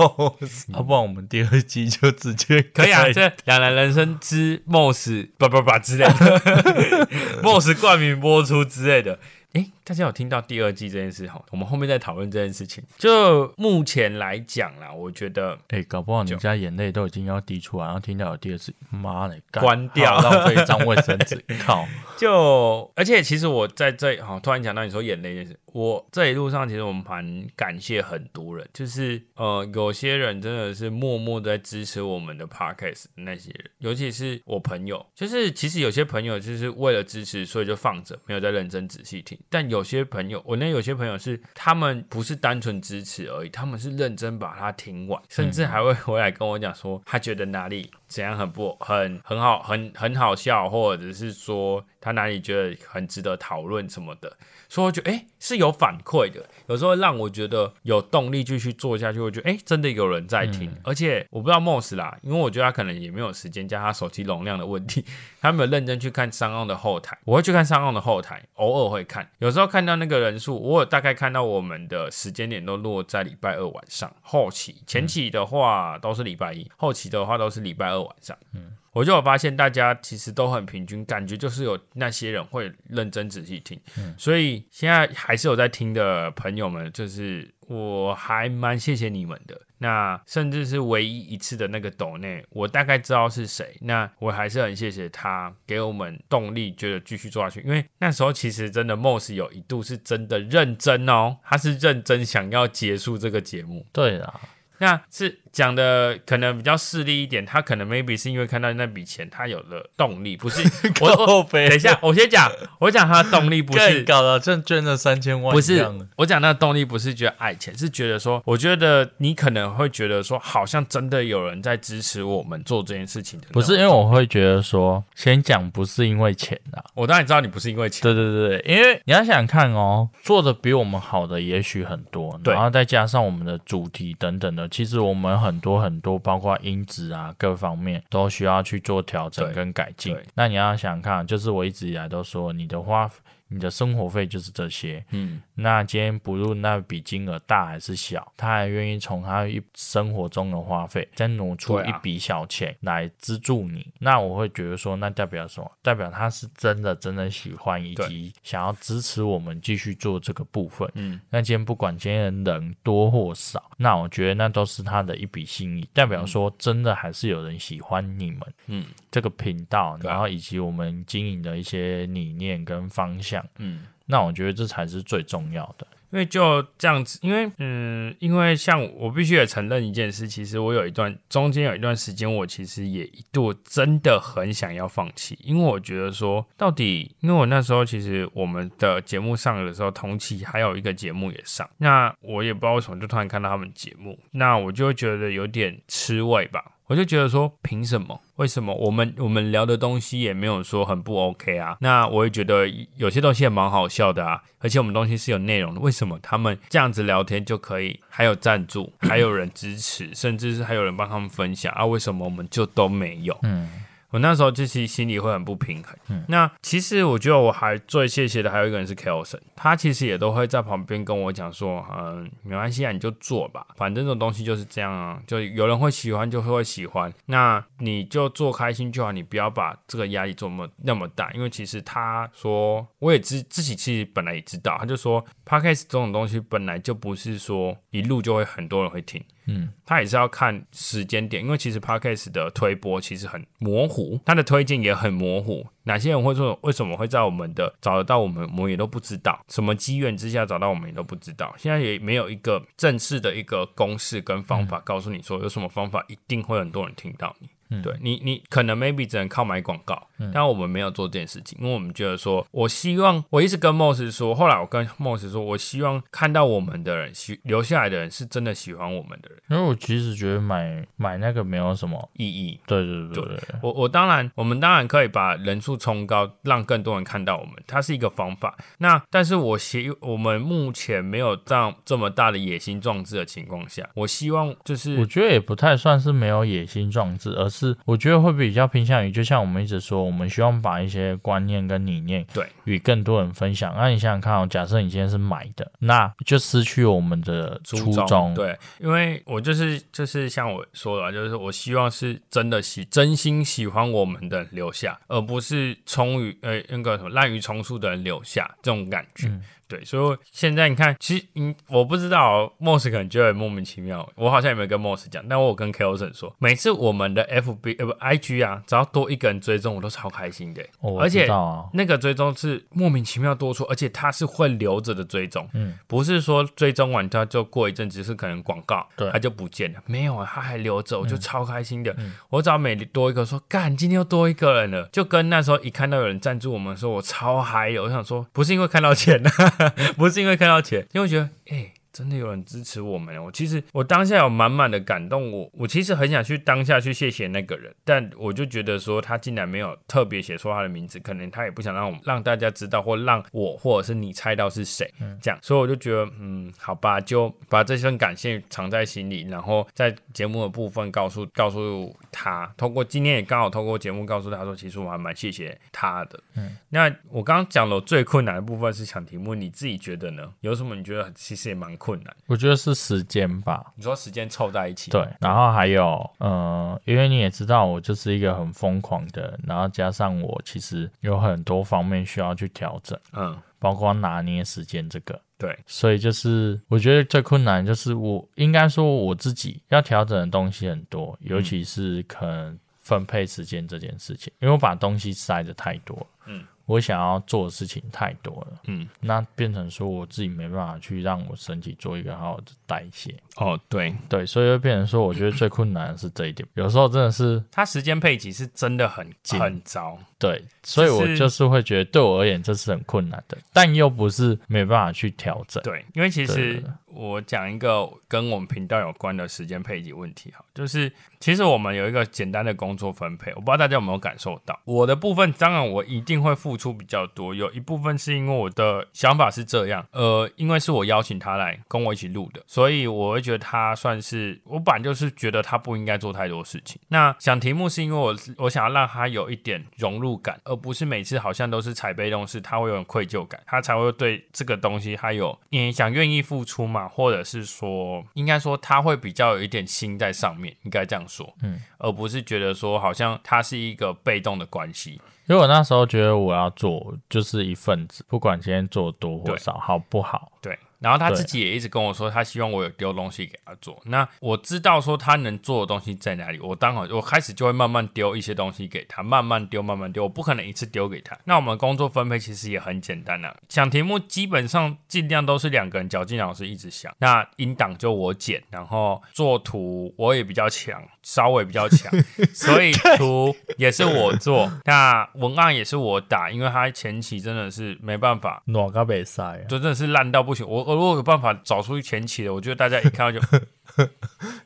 [0.72, 7.06] 要不然我们第二季就直接可以啊，这两人人生之 Moss 不不不之类的，
[7.42, 9.18] Moss 冠名播出之类的。
[9.52, 11.40] 哎，大家有听到第二季这件事哈？
[11.53, 12.83] 我们后面再讨论这件事情。
[12.99, 21.87] 就目前来讲啦，我觉得，哎，搞不好你家眼泪都已经要滴出来，然后听到有第二次，妈的，关掉，浪费一张卫生纸， 靠！
[22.18, 39.38] 就而且其实我在这哈，突然讲到你说眼泪这件事，我这一路上其实我们蛮感谢很多人，就是呃，有些人真的是默默在支持我们的 podcast 那些人，尤其是我朋友，就是其实有些朋友就是为了支持，所以就放着，没有在认真仔细听。
[39.49, 54.36] 但有些朋友，我那有些朋友是他们不是单纯支持而已，他们是认真把它听完，甚至还会回来跟我讲说，他觉得哪里怎样很不很很好，很很好笑，或者是说他哪里觉得很值得讨论什么的。
[54.68, 59.20] 所以我觉得，哎，是有反馈的，有时候让我觉得有动力继续做下去。
[59.20, 65.04] 我觉得，哎，真的有人在听，而且我不知道 Moss 啦，因为我觉得他可能也没有时间加他手机容量的问题，
[65.40, 67.16] 他没有认真去看商用的后台。
[67.24, 78.37] 我会去看商用的后台，偶尔会看，有时候看到那个人数，我有大概看到我们的时间点都落在礼拜二晚上，后期前期的话都是礼拜一，后期的话都是礼拜二晚上。
[78.54, 78.72] 嗯。
[78.92, 83.78] 我就有发现，大家其实都很平均，感觉就是有那些人会认真仔细听，
[84.16, 89.61] 所以现在还是有在听的朋友们，就是我还蛮谢谢你们的。
[89.76, 97.61] 那甚至是唯一一次的那个抖内，我大概知道是谁，那我还是很谢谢他给我们动力，觉得继续做下去。
[97.66, 103.85] 因为那时候其实真的 Moss 有一度是真的认真哦，他是认真想要结束这个节目。
[103.92, 104.40] 对啊，
[104.78, 105.38] 那是。
[105.56, 110.60] 讲的可能比较势利一点，他可能 maybe 是因为看到那笔钱，他有了动力，不是
[111.00, 111.46] 我。
[111.50, 115.82] 等一下，我先讲，我讲他的动力不是搞了捐捐了三千万，不是
[116.16, 123.46] 我讲那个动力不是觉得爱钱，是觉得说，我觉得你可能会觉得说，好像真的有人在支持我们做这件事情的。
[123.52, 128.02] 不是因为我会觉得说，先讲不是因为钱啊，我当然知道你不是因为钱。
[128.02, 136.18] 对对对，因为你要想看哦，做的比我们好的也许很多，然后再加上我们的主题等等的，其实我们很多很多。
[136.18, 140.16] 包括音质啊，各方面都需要去做调整跟改进。
[140.35, 143.11] 那你要想看，就是我一直以来都说，你的花。
[143.48, 155.72] 你的生活费就是这些，嗯，那今天不论那笔金额大还是小，他还愿意从他一生活中的花费再挪出一笔小钱来资助你，那我会觉得说，那代表什么？
[155.82, 173.42] 代表他是真的真的喜欢以及想要支持我们继续做这个部分，嗯，那今天不管今天人多或少，那我觉得那都是他的一笔心意，代表说真的还是有人喜欢你们，嗯，这个频道，然后以及我们经营的一些理念跟方向。
[173.58, 196.75] 嗯，那我觉得这才是最重要的，因为就这样子，因为嗯，因为像我必须也承认一件事，其实我有一段中间有一段时间，我其实也一度真的很想要放弃，因为我觉得说，到底，因为我那时候其实我们的节目上的时候，同期还有一个节目也上，那我也不知道为什么就突然看到他们节目，那我就觉得有点吃味吧。
[196.88, 198.20] 我就觉得说，凭什么？
[198.37, 201.77] 为什么我们我们聊的东西也没有说很不 OK 啊？
[201.81, 205.81] 那我也觉得有些东西也蛮好笑的啊，而且我们东西是有内容的。
[205.81, 211.85] 为什么他们这样子聊天就可以，还有赞助，还有人支持，甚至是还有人帮他们分享啊？
[211.85, 213.37] 为什么我们就都没有？
[213.42, 213.68] 嗯。
[214.16, 215.94] 我那时候就其实心里会很不平衡。
[216.09, 239.22] 嗯，那其实我觉得我还最谢谢的还有一个人是 Kelson，他其实也都会在旁边跟我讲说，嗯，没关系啊，你就做吧，反正这种东西就是这样啊，就有人会喜欢就会喜欢，那你就做开心就好，你不要把这个压力做那么那么大，因为其实他说我也知自己其实本来也知道，他就说 Podcast 这种东西本来就不是说一路就会很多人会听。
[239.46, 245.66] 嗯，他也是要看时间点，因为其实 podcast 的推播其实很模糊，它的推荐也很模糊。
[245.85, 249.40] 哪些人会说为什么会在我们的找得到我们，我们也都不知道。
[249.48, 251.54] 什么机缘之下找到我们也都不知道。
[251.56, 257.48] 现在也没有一个正式的一个公式跟方法告诉你说有什么方法一定会很多人听到你。
[257.83, 260.09] 对你，你可能 maybe 只能靠买广告。
[260.18, 269.38] 嗯但我们没有做这件事情，因为我们觉得说，我希望我一直跟莫斯说，后来我跟莫斯说，我希望看到我们的人喜留下来的人是真的喜欢我们的人。
[269.50, 272.59] 因为我其实觉得买买那个没有什么意义。
[272.66, 278.57] 对对对对，我我当然，我们当然可以把人数冲高，让更多人看到我们，它是一个方法。
[278.79, 293.74] 那但是我希我们目前没有这样这么大的野心壮志的情况下，我希望就是我觉得也不太算是没有野心壮志，而是我觉得会比较偏向于，就像我们一直说，我们希望把一些观念跟理念对与更多人分享。
[293.76, 298.34] 那你想想看哦，假设你今天是买的，那就失去我们的初衷。
[298.34, 309.30] 对，因为我就是就是像我说的，就是我希望是真的喜真心喜欢我们的留下，而不是充于呃那个什么滥竽充数的人留下这种感觉。
[309.68, 320.62] 对，所以现在你看，其实嗯，我不知道 Moss 可能觉得莫名其妙，我好像也没跟 Moss 讲，但我有跟 Kelson 说，每次我们的 FB 呃不 IG 啊，只要多一个人追踪，我都超开心的。
[321.00, 321.29] 而且
[321.72, 331.94] 那个追踪是莫名其妙多出，而且它是会留着的追踪，嗯，不是说追踪完它就过一阵子是可能广告，对，他就不见了，没有啊，他还留着，我就超开心的。
[332.31, 339.31] 我只要每多一个说，干，今天又多一个人了，就跟那时候一看到有人赞助我们说，我超嗨的，我想说，不是因为看到钱呢。
[339.96, 341.72] 不是因为看到钱，因为觉得，哎。
[341.96, 366.20] 真的有人支持我们，我其实我当下有满满的感动，我我其实很想去当下去谢谢那个人，但我就觉得说他竟然没有特别写出他的名字，可能他也不想让我让大家知道，或让我或者是你猜到是谁，这样，所以我就觉得，嗯，好吧，就把这份感谢藏在心里，然后在节目的部分告诉告诉他，通过今天也刚好通过节目告诉他说，其实我还蛮谢谢他的。
[366.35, 370.30] 嗯，那我刚刚讲了最困难的部分是抢题目，你自己觉得呢？
[370.42, 371.74] 有什么你觉得其实也蛮。
[371.76, 373.72] 困难，我觉得是时间吧。
[373.77, 375.07] 你说时间凑在一起，对。
[375.20, 385.57] 然后还有，嗯，因为你也知道，我就是一个很疯狂的，然后加上我其实有很多方面需要去调整，嗯，包括拿捏时间这个，对。
[385.66, 396.44] 所以就是我觉得最困难就是我应该说我自己要调整的东西很多，尤其是可能分配时间这件事情，因为我把东西塞的太多，嗯。
[396.66, 403.14] 我想要做的事情太多了，嗯，那变成说我自己没办法去让我身体做一个好好的代谢。
[403.37, 406.48] 哦，对对，所以就变成说，我觉得最困难的是这一点。
[406.55, 409.96] 有时候真的是， 它时间配给是真的很很糟。
[410.18, 415.62] 对，所以我就是会觉得，对我而言这是很困难的，但又不是没办法去调整。
[415.62, 416.64] 对，因为其实
[416.96, 424.59] 我讲一个跟我们频道有关的时间配给问题哈，就是其实我们有一个简单的工作分配，我不知道大家有没有感受到。
[424.64, 436.80] 我的部分当然我一定会付出比较多，有一部分是因为我的想法是这样，呃，因为是我邀请他来跟我一起录的，所以我会觉得他算是我本来就是觉得他不应该做太多事情。
[436.88, 440.16] 那想题目是因为我我想要让他有一点融入。
[440.16, 455.01] 感，而不是每次好像都是踩被动式，他会有愧疚感，他才会对这个东西他有你想愿意付出嘛，或者是说，应该说他会比较有一点心在上面，应该这样说，嗯，而不是觉得说好像他是一个被动的关系。
[455.29, 460.31] 因为我那时候觉得我要做就是一份子，不管今天做多或少，好不好？
[460.40, 460.57] 对。
[460.78, 463.80] 然后他自己也一直跟我说，他希望我有丢东西给他做。
[463.86, 470.02] 那我知道说他能做的东西在哪里，我当好我开始就会慢慢丢一些东西给他，慢慢丢，慢慢丢。
[470.02, 471.18] 我不可能一次丢给他。
[471.24, 476.94] 那我们工作分配其实也很简单啊，想题目基本上尽量都是两个人，绞尽脑汁一直想。
[476.98, 481.90] 那音档就我剪，然后做图我也比较强，稍微比较强，
[482.34, 484.52] 所以图也是我做。
[484.66, 490.46] 那文案也是我打，因为他前期真的是没办法，暖个比赛，就真的是烂到不行。
[490.46, 490.65] 我。
[490.66, 493.20] 我如果有办法找出前期的，我觉得大家一看到就。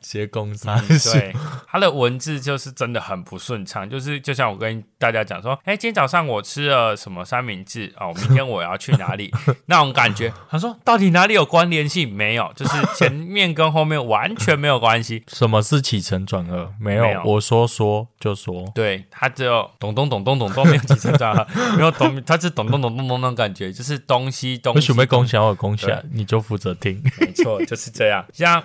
[0.01, 0.67] 写公司，
[1.13, 1.33] 对
[1.67, 9.31] 他的文字就是真的很不顺畅，就是就像我跟大家讲说，哎，今天早上我吃了什么三明治哦，明天我要去哪里
[9.67, 10.33] 那种感觉。
[10.49, 12.11] 他说到底哪里有关联性？
[12.11, 15.23] 没有，就是前面跟后面完全没有关系。
[15.31, 16.73] 什么是起承转合？
[16.77, 24.87] 没有，我说说就说，对他只有咚咚咚咚咚咚，没有起承转合，没有咚，他是咚咚咚咚咚那种感觉，就是东西东西。
[24.87, 27.01] 准备共享我共享，你就负责听。
[27.19, 28.63] 没错，就是这样，像。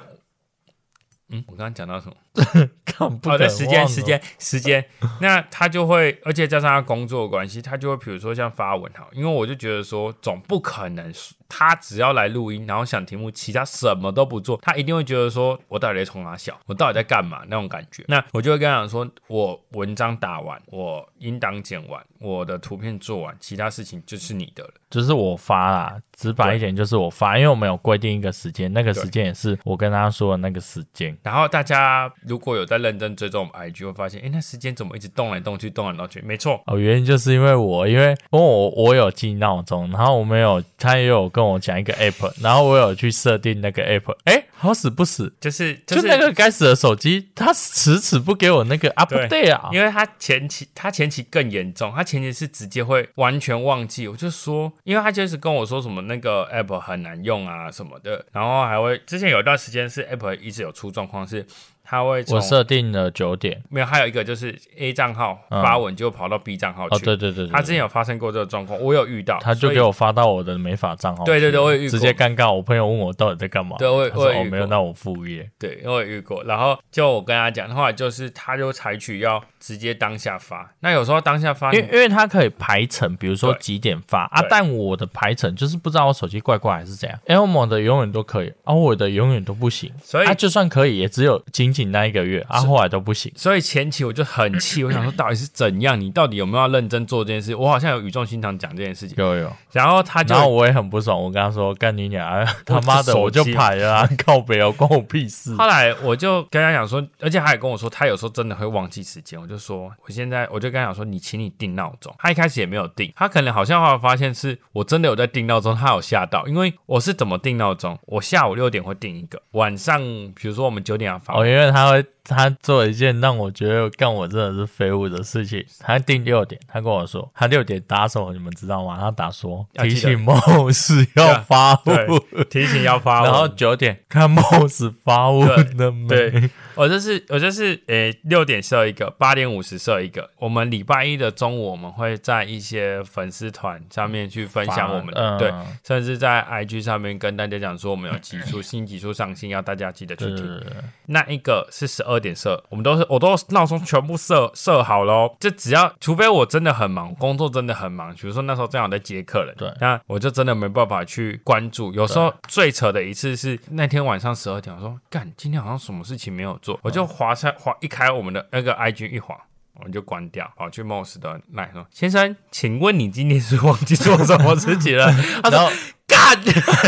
[1.28, 2.16] 嗯，我刚刚讲到什么？
[2.96, 4.84] 好的，时间，时间，时间。
[5.20, 11.12] 那他就会，而且加上他工作的关系，他就会，比如说像发文哈，因为我就觉得说，总不可能
[11.46, 18.02] 他只要来录音，然后想题目，其他什么都不做，他一定会觉得说，我到底在冲哪小，我到底在干嘛那种感觉。
[18.08, 24.70] 那我就会跟他讲说，我文章打完，我应当剪完，我的图片做完，其他事情就是你的了。
[24.88, 31.16] 就是我发啦，直白一点就是我发，因为我们有规定一个时间，那个时间也是我跟他说的那个时间。
[31.22, 36.20] 然后大家如果有在认真追踪我们 IG，会发现，哎，那时间怎么一直动来动去，动来动去？
[36.22, 61.46] 没错，哦，原因就是因为我，因为因为我我有记闹钟，然后我没有，他也有跟我讲一个 app，然后我有去设定那个 app，哎，好死不死，就是就那个该死的手机，它迟迟不给我那个 update 啊，因为它前期它前期更严重，它前期是直接会完全忘记，我就说，因为他就是跟我说什么那个 app 很难用啊什么的，然后还会之前有一段时间是 app 一直有出状况是。
[61.88, 66.96] 他会我设定了九点，没有，还有一个就是 A 账号发文就跑到 B 账号去。
[66.96, 71.24] 哦，对对对，他之前有发生过这个状况，我有遇到，他就给我发到我的美发账号。
[71.24, 72.52] 对对对，我也遇过，直接尴尬。
[72.52, 73.76] 我朋友问我到底在干嘛？
[73.78, 75.48] 对，我我也没有，那我副业。
[75.58, 76.42] 对，我也遇过。
[76.44, 80.72] 然后就我跟他讲，后来就是他就采取要直接当下发。
[80.80, 87.18] 那有时候当下发，因为因为他可以排程，比如说几点发啊，但我的排程就是不知道我手机怪怪还是怎样。
[87.26, 89.92] Elmo 的永远都可以，而我的永远都不行。
[90.02, 92.44] 所以他就算可以，也只有仅仅那一个月。
[92.48, 96.00] 啊后来都不行，所以前期我就很气，我想说 到底是怎样？
[96.00, 97.54] 你到底有没有要认真做这件事？
[97.54, 99.52] 我好像有语重心长讲这件事情，有有。
[99.72, 109.40] 然后他就，然后我也很不爽，我跟他说：“干你娘， 他妈的，我就排了，靠北哦，关我屁事。”后来我就跟他讲说，而且他也跟我说，他有时候真的会忘记时间。
[109.40, 112.14] 我就说，我现在我就跟他讲说，你请你定闹钟。
[112.18, 117.98] 他一开始也没有定，他可能好像后来发现是我真的有在定闹钟，他有吓到，因为我是怎么定闹钟？
[118.06, 120.00] 我下午六点会定一个，晚上
[120.34, 122.04] 比如说我们九点要发，哦，因为他会。
[122.28, 125.64] 他做一件让我觉得干我真的是废物的事情。
[125.78, 128.98] 他定六点，他跟我说他六点打手，你们知道吗？
[129.00, 136.50] 他打说提醒 Moss 要发物，提醒要发然后九点看 Moss 发物的没。
[136.74, 140.28] 我就是我就是诶，六点设一个，八点五十设一个。
[140.38, 145.50] 我们礼拜一的中午，我们会在一些粉丝团上面去分享我们的，对，
[145.82, 150.60] 甚至在 IG 上面跟大家讲说我们有集数 新集数上新，要大家记得去听。
[151.06, 161.92] 那一个是十二点设，我们都是我都闹钟全部设设好喽，就只要除非我真的很忙，工作真的很忙，比如说那时候正好在接客人，对，那我就真的没办法去关注。
[161.92, 166.78] 有时候最扯的一次是那天晚上十二点，我说干，今天好像什么事情没有做。
[166.82, 169.36] 我就滑下滑一开我们的那个 IG 一滑，
[169.78, 175.12] 我们就关掉，跑去 Moss 的奈说：“先生，请问你今天是忘记做什么事情了？”
[175.42, 175.70] 他说
[176.08, 176.38] ：“干。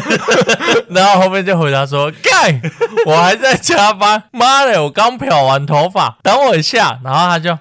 [0.90, 2.60] ”然后后面就回答说：“干，
[3.06, 4.24] 我还在加班。
[4.32, 7.58] 妈的，我刚漂完头发，等我一下。”然后他就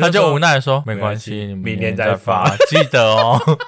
[0.00, 3.58] 他就无奈说：“没关系，明天再发，记得哦。”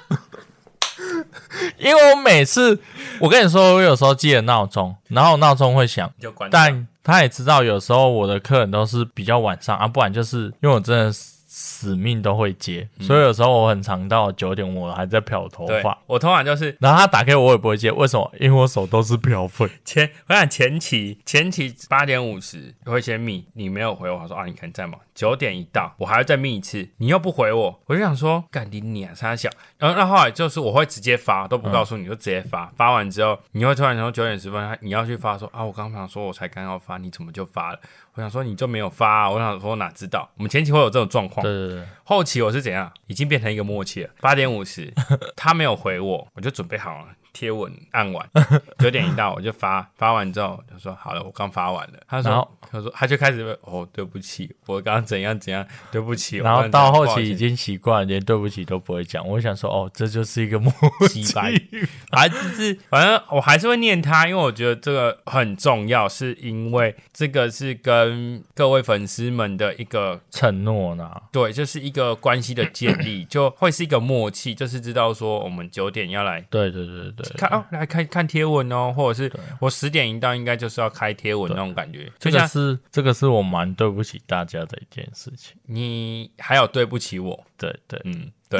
[1.77, 2.79] 因为我每次
[3.19, 6.11] 我跟你说，我有时候记得闹钟，然后闹钟会响，
[6.49, 6.87] 但。
[7.05, 15.99] 他也知道，有时候我的客人都是比较晚上啊，不然就是因为我真的死命都会接，所以有时候我很长到九点，我还在漂头发。
[16.07, 18.31] 我通常就是，然后他打给我，我也不会接，为什么？
[18.39, 19.69] 因为我手都是漂粉。
[19.83, 24.97] 前我想前期前期八点五十会先密，你没有回我，说啊，你可能在忙。
[25.13, 29.49] 九点一到，我还要再密一次，你又不回我，我就想说，干你你啊，三小。
[29.77, 32.71] 然后那后来就是我会直接发，都不告诉你就直接发。
[32.75, 37.79] 发完之后，你会突然说九点十分，你要去发，说啊，我刚想说我才刚要发，你怎么就发了？
[38.15, 40.29] 我想说你就没有发，我想说哪知道？
[40.37, 41.85] 我们前期会有这种状况，对对对。
[42.03, 42.91] 后期我是怎样？
[43.07, 44.09] 已经变成一个默契了。
[44.21, 44.93] 八点五十，
[45.35, 47.07] 他没有回我，我就准备好了。
[47.33, 48.29] 贴文按完，
[48.77, 51.99] 九点一到我就发，发完之后就说好了，我刚发完了。
[52.07, 56.37] 他说，他说他就开始哦，对不起，我刚刚怎样怎样，对不起。
[56.37, 59.27] 然后到后期已经习惯，连对不起都不会讲。
[59.27, 60.71] 我想说，哦，这就是一个默
[61.09, 61.23] 契，
[62.11, 71.09] 还是反正我还是会念他，因为我觉得这个很重要，是因为这个是跟各位粉丝们的一个承诺呢。
[71.31, 76.39] 对，就是一个关系的建立，就会是一个默契，就是知道说我们九点要来。
[76.51, 77.22] 对对对对。
[77.37, 82.11] 看哦，来看看贴文哦，或者是我十点一到，应该就是要开贴文那种感觉。
[82.19, 85.55] 这个是这个是我蛮对不起大家的一件事情。
[85.65, 87.43] 你还有对不起我？
[87.57, 88.59] 对对，嗯对，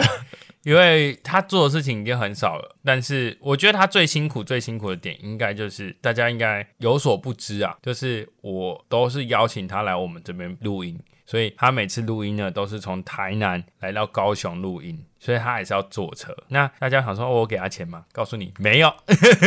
[0.64, 11.00] 因为他做的事情已经很少了，但是我觉得他最辛苦、最辛苦的点，应该就是大家应该有所不知啊，就是我都是邀请他来我们这边录音。
[11.26, 16.36] 所以他每次录音呢，都是从台南来到高雄录音，所以他还是要坐车。
[16.50, 18.04] 那大家想说，我给他钱吗？
[18.12, 18.94] 告诉你，没有，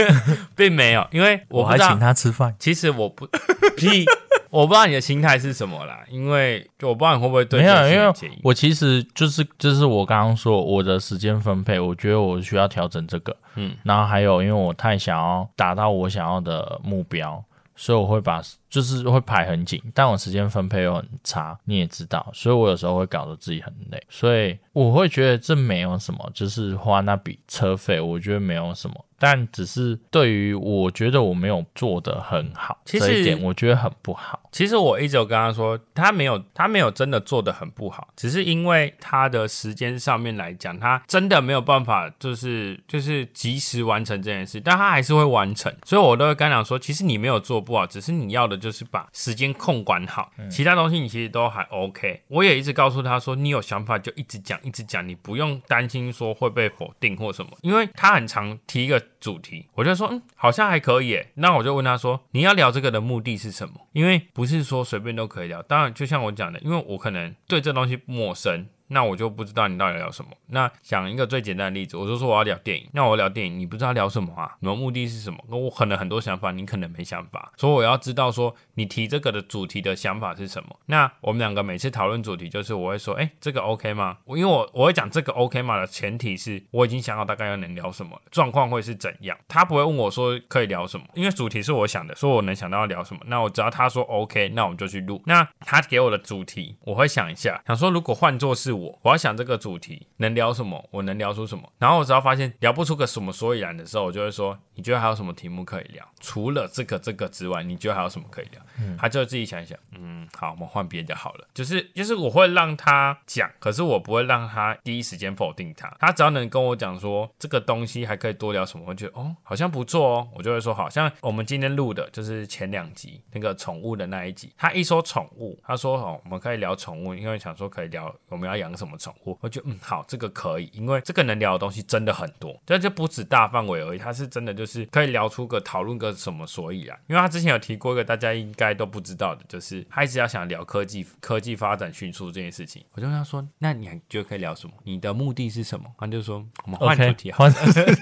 [0.56, 2.56] 并没有，因为我还请他吃饭。
[2.58, 3.26] 其实我不，
[3.76, 4.06] 屁，
[4.48, 5.98] 我不知道你的心态是什么啦。
[6.08, 29.04] 因为我不知道你会不会对，没有，因为我其实就是就是我刚刚说我的时间分配，我觉得我需要调整这个，嗯，然后还有因为我太想要达到我想要的目标，所以我会把就是会排很紧，但我时间分配又很差，你也知道，所以我有时候会搞得自己很累，所以我会觉得这没有什么，就是花那笔车费，我觉得没有什么。
[29.18, 34.38] 但只是对于我觉得我没有做得很好，这一点我觉得很不好。
[34.52, 45.74] 其实我一直有跟他说，他没有他没有真的做的很不好，只是因为他的时间上面来讲，他真的没有办法，就是就是及时完成这件事，但他还是会完成。
[45.86, 52.22] 所以我都会跟他讲说，其实你没有做不好，只是你要的就是把时间控管好，其他东西你其实都还 OK。
[52.28, 59.02] 我也一直告诉他说，你有想法就一直讲一直讲，你不用担心说会被否定或什么，因为他很常提一个。
[59.18, 61.20] 主题，我就说，嗯，好像还可以。
[61.34, 63.74] 那我就问他说，你要聊这个的目的是什么？
[63.92, 65.60] 因为不是说随便都可以聊。
[65.62, 68.68] 当然，就像我讲的，因为我可能对这东西陌生。
[68.88, 70.30] 那我就不知道你到底聊什么。
[70.48, 72.88] 那讲一个最简单的例子，我就说我要聊电影。
[72.92, 74.56] 那我聊电影，你不知道聊什么啊？
[74.60, 75.38] 你们目的是什么？
[75.48, 77.52] 那我可能很多想法，你可能没想法。
[77.56, 80.68] 所以我要知道说你提这个的主题的想法是什么。
[80.86, 84.18] 那我们两个每次讨论主题，就是我会说，哎，这个 OK 吗？
[84.26, 89.36] 因为我我会讲这个 OK 吗的前提是我已经想好大概要能聊什么，状况会是怎样。
[89.48, 93.20] 他不会问我说可以聊什么，因为主题是我想的，说我能想到要聊什么。
[93.26, 95.20] 那我只要他说 OK，那我们就去录。
[95.26, 99.56] 那他给我的主题，我会想一下，想说如果换作是我，我要想这个。
[99.56, 100.86] 主题能聊什么？
[100.92, 101.72] 我能聊出什么？
[101.78, 106.06] 然后我只要发现聊不出个什么所以然的时候，我就会说：你觉得还有什么题目可以聊？
[106.20, 108.60] 除了这个这个之外，你觉得还有什么可以聊？
[108.98, 111.48] 他就自己想一想，嗯，好，我们换别的好了。
[111.54, 115.88] 就是就是我会让他讲，可是我不会让他第一时间否定他。
[115.98, 124.52] 他只要能跟我讲说这个东西还可以多聊什么，我觉得哦好像不错哦，我就会说好像我们今天录的就是前两集那个宠物的那一集。
[124.56, 129.36] 他一说宠物，他说哦我们可以聊宠物，因为想说可以聊我们要养什么宠物。
[129.42, 136.98] 我觉得嗯好，这个可以，因为这个能聊的东西真的很多，但这就不止大范围而已，他是真的就是可以聊出个讨论个什么所以然。
[137.08, 142.82] 因为他之前有提过一个大家应该都不知道的，就是他一直要想聊科技，科技发展迅速这件事情。
[142.92, 144.72] 我就跟他说，那你还觉得可以聊什么？
[144.84, 145.86] 你的目的是什么？
[145.98, 147.54] 他就说我们换主题，好了，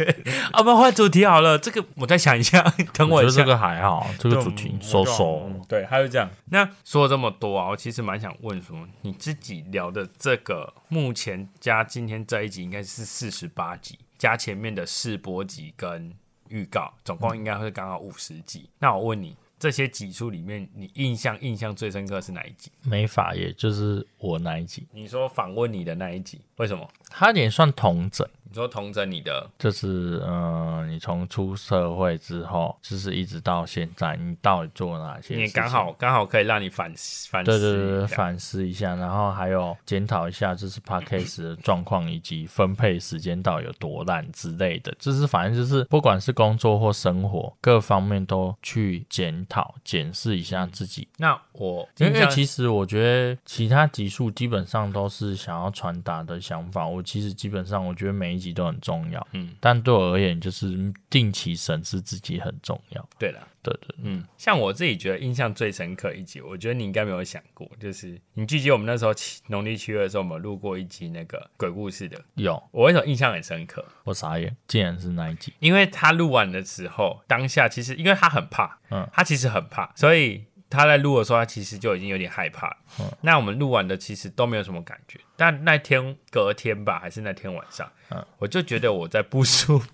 [0.58, 1.58] 我们换主题好了。
[1.58, 2.62] 这个我再想一下，
[2.92, 3.40] 等我一下。
[3.40, 5.50] 这个还好，这个主题收收。
[5.68, 6.30] 对，他就这样。
[6.50, 10.53] 那说了这么多啊，我其实蛮想问说，你自己聊的这个
[10.88, 16.12] 目前加今天这一集应该是四十八集，加前面的试播集跟
[16.48, 18.68] 预告，总共应该会刚好五十集。
[18.78, 22.70] 那我问你，这些集数里面，你印象印象最深刻是哪一集？
[22.82, 24.86] 没法，也就是我那一集。
[24.92, 26.88] 你说访问你的那一集，为什么？
[27.10, 28.26] 他也算同整。
[28.46, 35.34] 你说同着你的，就是嗯，你从出社会之后，就是一直到现在，你到底做了哪些？
[35.34, 36.94] 你刚好刚好可以让你反
[37.28, 44.94] 反对对对反思一下，然后还有检讨一下，就是 p a c k a s e 的状况以及分配时间到底有多烂之类的。
[45.00, 51.08] 就是反正就是不管是工作或生活各方面都去检讨检视一下自己。
[51.16, 58.54] 那我因为其实我觉得其他集数基本上都是想要传达的想法，我其实基本上我觉得每一集。
[58.54, 63.08] 都很重要，嗯，但对我而言，就是定期审视自己很重要。
[63.18, 69.12] 对了，对对，嗯，像我自己觉得印象最深刻一集，我觉得你应该没有想过，就是你记得我们那时候
[69.48, 73.84] 农历七月的时候，我们录过一集那个鬼故事的，有，我为什么印象很深刻？
[74.04, 80.44] 我傻眼，竟然是那一集，因为他录完的时候，当下其实因为他很怕，嗯，他其实很怕，所以。
[80.74, 82.76] 他在录的时候，他其实就已经有点害怕。
[83.20, 87.90] 那我们录完的其实都没有什么感觉，但那天隔天吧，还是那天晚上，
[88.38, 89.88] 我就觉得我在不舒服。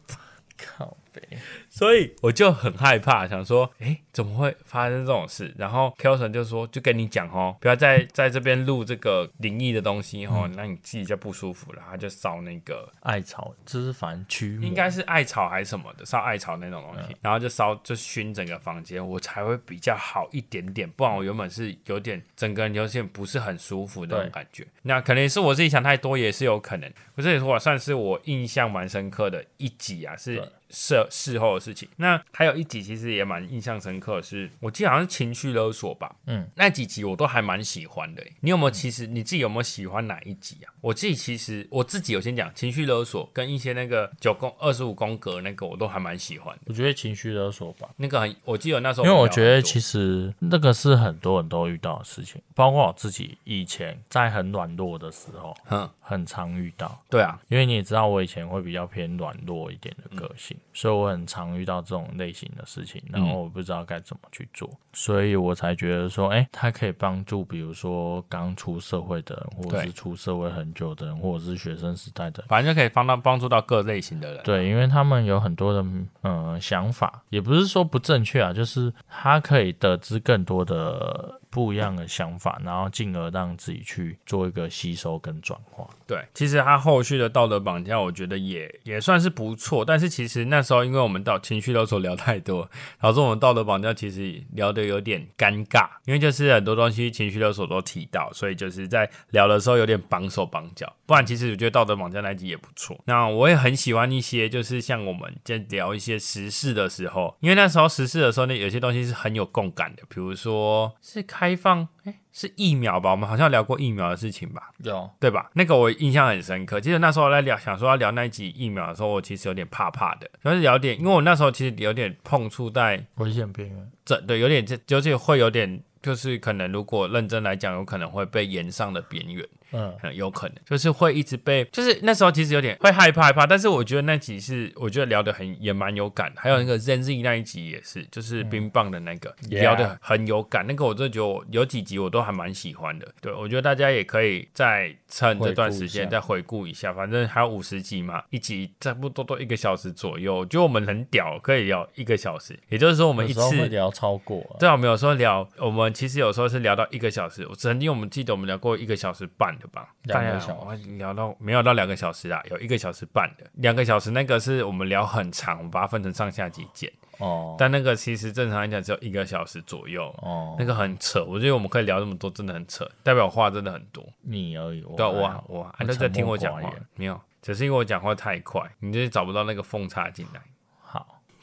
[0.56, 1.22] 靠背。
[1.70, 5.54] 所以我就很害怕，想说，哎，怎么会发生这种事？
[5.56, 11.82] 然后 Kelson 就说，就跟你讲哦，不要在在这边录这个灵异的东西哦，那你自己就不舒服了。
[11.88, 20.90] 他就烧那个艾草，这是反驱，应该是艾草还是什么的，烧艾草那种东西，然后就烧就熏整个房间，我才会比较好一点点。
[20.90, 24.66] 不然我原本是有点整个人有点不是很舒服那种感觉。
[24.82, 26.92] 那可能是我自己想太多，也是有可能。
[27.14, 31.59] 我这里说算是我印象蛮深刻的一集啊，是事事后。
[31.60, 38.24] 事情，那还有一集其实也蛮印象深刻，是我记得好像是情绪勒索吧，嗯，那几集我都还蛮喜欢的。
[38.40, 38.70] 你有没有？
[38.70, 40.72] 其实你自己有没有喜欢哪一集啊？
[40.80, 46.56] 我自己其实我自己有先讲情绪勒索跟一些那个九宫二十五宫格那个，我都还蛮喜欢。
[46.66, 57.02] 我觉得情绪勒索吧，那个很，我记得那时候，因为我觉得其实那个是很多人都遇到的事情，包括我自己以前在很软弱的时候，嗯，很常遇到。
[57.10, 74.42] 对啊，因为你也知道我以前会比较偏软弱一点的个性，所以我很常遇到这种类型的事情，然后我不知道该怎么去做，所以我才觉得说，哎，它可以帮助，比如说刚出社会的人，或者是出社会很久的人，或者是学生时代的，反正就可以帮到帮助到各类型的人。
[74.44, 75.84] 对，因为他们有很多的
[76.22, 81.39] 嗯想法，也不是说不正确啊，就是他可以得知更多的。
[81.50, 85.84] 不一样的想法，然后进而让自己去做一个吸收跟转化。
[86.06, 89.84] 对，其实他后续的道德绑架，我觉得也也算是不错。
[89.84, 92.70] 但是其实那时候，因为我们到情绪勒索聊太多，
[93.00, 95.88] 导致我们道德绑架其实聊得有点尴尬。
[96.04, 100.92] 因为就是很多东西情绪勒索都提到，所以就是在聊的时候有点绑手绑脚。
[101.04, 102.96] 不然其实我觉得道德绑架那集也不错。
[103.06, 111.24] 那我也很喜欢一些，就是像我们在聊一些时事的时候，因为那时候时事的时候，那有些东西是很有共感的，比如说是。
[111.40, 113.12] 开放哎，是疫苗吧？
[113.12, 114.68] 我们好像聊过疫苗的事情吧？
[114.84, 115.50] 有对吧？
[115.54, 116.78] 那个我印象很深刻。
[116.78, 129.42] 其实那时候在聊，想说要聊那一集疫苗的时候，我其实有点怕怕的，就是聊点，因为我那时候其实有点碰触在危险边缘，这对有点这，就是会有点，就是可能如果认真来讲，有可能会被延上的边缘。
[129.72, 130.56] 嗯，有可能。
[130.64, 143.06] 就是会一直被，就是那时候其实有点会害怕害怕，但是我觉得那集是我觉得聊得很也蛮有感，还有那个 ZenZ 那一集也是，就是冰棒的那个聊得很有感，那个我真的觉得有几集我都还蛮喜欢的。
[143.20, 160.54] 对，我觉得大家也可以再趁这段时间再回顾一下，反正还有五十集嘛，一集差不多都一个小时左右，我觉得我们很屌，可以聊一个小时，也就是说我们一次聊超过，对啊，我们有时候聊，我们其实有时候是聊到一个小时，我曾经我们记得我们聊过一个小时半的吧，两个。
[160.54, 167.54] 我聊到没有到两个小时啊，有一个小时半的，两个小时那个是我们聊很长，我们把它分成上下集剪哦。
[167.58, 174.04] 但那个其实正常来讲只有一个小时左右哦，那个很扯，我觉得我们可以聊这么多，真的很扯，代表话真的很多。
[174.22, 180.40] 你而已，对我我还在听我讲话，没有，只是因为我讲话太快，你就是找不到那个缝插进来。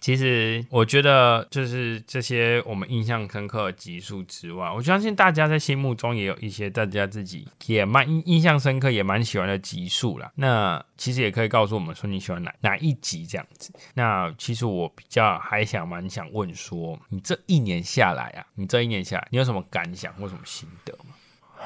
[0.08, 10.32] 其实我觉得，就是这些我们印象深刻的集数之外，我相信大家在心目中也有一些大家自己也蛮印印象深刻、也蛮喜欢的集数啦。
[10.36, 13.70] 那其实也可以告诉我们说你喜欢哪哪一集这样子。
[13.96, 21.66] 那其实我比较还想蛮想问说，你这一年下来啊，你这一年下来，你有什么感想或什么心得吗？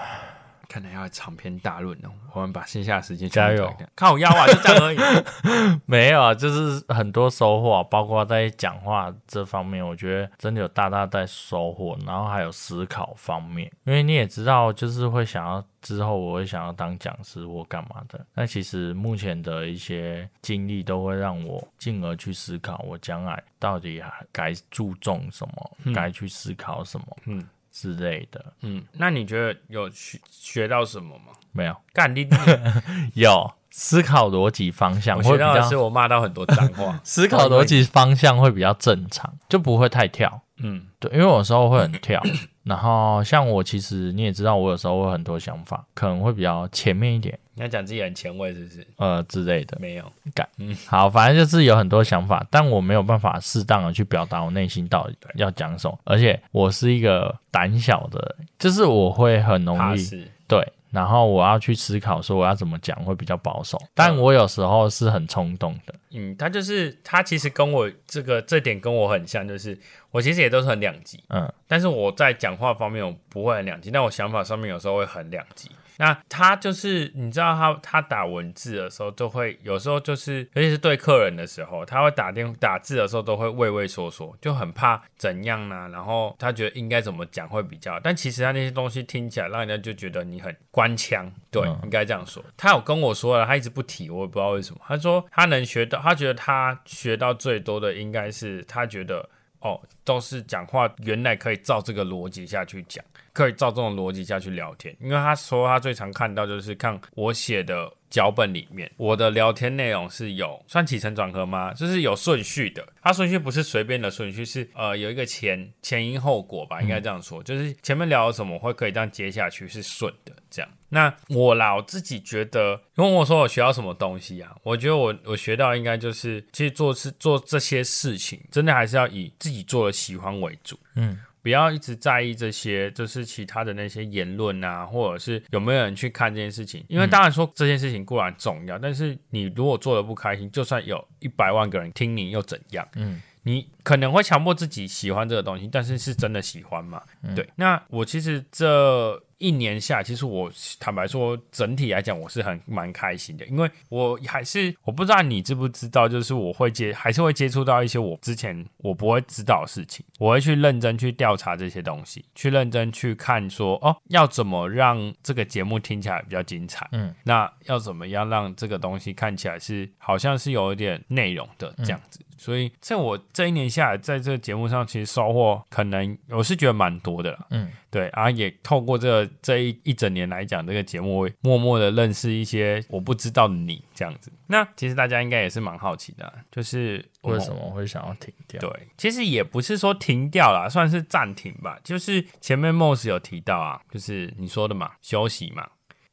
[0.72, 4.98] 看来要长篇大论哦，我们把剩下的时间加油，看我腰啊，就这样而已。
[5.86, 11.98] 没有啊，就是很多收获，包括在讲话这方面，我觉得真的有大大在收获。
[12.06, 18.26] 然后还有思考方面，因为你也知道，就是会想要之后我会想要当讲师或干嘛的。
[18.34, 24.02] 那其实目前的一些经历都会让我进而去思考，我将来到底
[24.32, 27.06] 该注重什么，该去思考什么。
[27.26, 27.46] 嗯。
[27.72, 31.34] 之类的，嗯，那你觉得有学学到什么吗？
[31.54, 32.28] 没有，干你
[33.16, 37.00] 有思考逻辑方向，我学到的是我骂到很多脏话。
[37.04, 40.42] 思考逻辑方向会比较正常，就不会太跳。
[40.64, 42.22] 嗯，对，因为有时候会很跳。
[42.64, 47.38] 然后像我，其实你也知道，我有时候会很多想法，可能会比较前面一点。
[47.62, 48.88] 你要讲自己很前卫，是不是？
[48.96, 49.78] 呃，之类的。
[49.80, 50.50] 没有，敢。
[50.58, 56.00] 嗯，好，反正就是有很多想法，但我没有办法适当的去表达我内心到底要讲什么。
[56.04, 60.68] 而且我是一个胆小的，就是我会很容易对。
[60.90, 65.94] 然后我要去思考说我要怎么讲会比较保守，但我有时候是很冲动的。
[66.10, 69.78] 嗯，他就是他其实跟我这个这点跟我很像，就是
[70.10, 71.24] 我其实也都是很两极。
[71.30, 75.70] 嗯，但是我在讲话方面我不会很两极，但我想法上面有时候会很两极。
[76.02, 85.88] 那他就是你知道他他打文字的时候都会有时候就是尤其是对客人的时候，他会打电打字的时候都会畏畏缩缩，就很怕怎样呢？
[85.92, 92.44] 然后他觉得应该怎么讲会比较，但其实他那些东西听起来让人家就觉得你很官腔，对，应该这样说。
[92.58, 94.82] 他有跟我说了，他一直不提，我也不知道为什么。
[94.88, 99.30] 他说他能学到，他觉得他学到最多的应该是他觉得
[99.62, 103.04] 哦，都是讲话原来可以照这个逻辑下去讲。
[103.34, 111.74] 可以照这种逻辑下去聊天，因为他说他最常看到就是看我写的脚本里面，我的聊天内容是有算起承转合吗？
[111.74, 120.70] 就是有顺序的，它顺序不是随便的顺序，是呃有一个前前因后果吧，应该这样说，就是前面聊了什么会可以这样接下去是顺的这样。
[120.90, 124.54] 那我啦，我自己觉得，问我说我学到什么东西啊？
[124.62, 131.18] 我觉得我我学到应该就是，其实做事做这些事情，真的还是要以自己做的喜欢为主，嗯。
[131.42, 136.84] 不要一直在意这些，就是其他的那些言论啊，或者是有没有人去看这件事情。
[136.88, 142.88] 因为当然说这件事情固然重要，但是你如果做的不开心，就算有一百万个人听你又怎样？
[142.96, 147.02] 嗯，你可能会强迫自己喜欢这个东西，但是是真的喜欢吗？
[147.36, 147.50] 对。
[147.56, 149.22] 那我其实这。
[149.42, 172.20] 一年下，其实我坦白说，整体来讲我是很蛮开心的，因为我还是我不知道你知不知道，就是我会接还是会接触到一些我之前我不会知道的事情，我会去认真去调查这些东西，去认真去看说哦，要怎么让这个节目听起来比较精彩，嗯，那要怎么样让这个东西看起来是好像是有一点内容的这样子。
[172.42, 177.48] 所以，在我这一年下来，在这个节目上，其实收获可能我是觉得蛮多的了。
[177.52, 184.32] 嗯，对，啊，也透过这这一一整年来讲，这个节目会默默的认识一些我不知道的你这样子。
[184.48, 188.60] 那其实大家应该也是蛮好奇的，就是为什么会想要停掉？
[188.60, 191.80] 对，其实也不是说停掉了，算是暂停吧。
[191.84, 195.70] 就是前面 Moss 有提到啊，就是你说的嘛，休息嘛。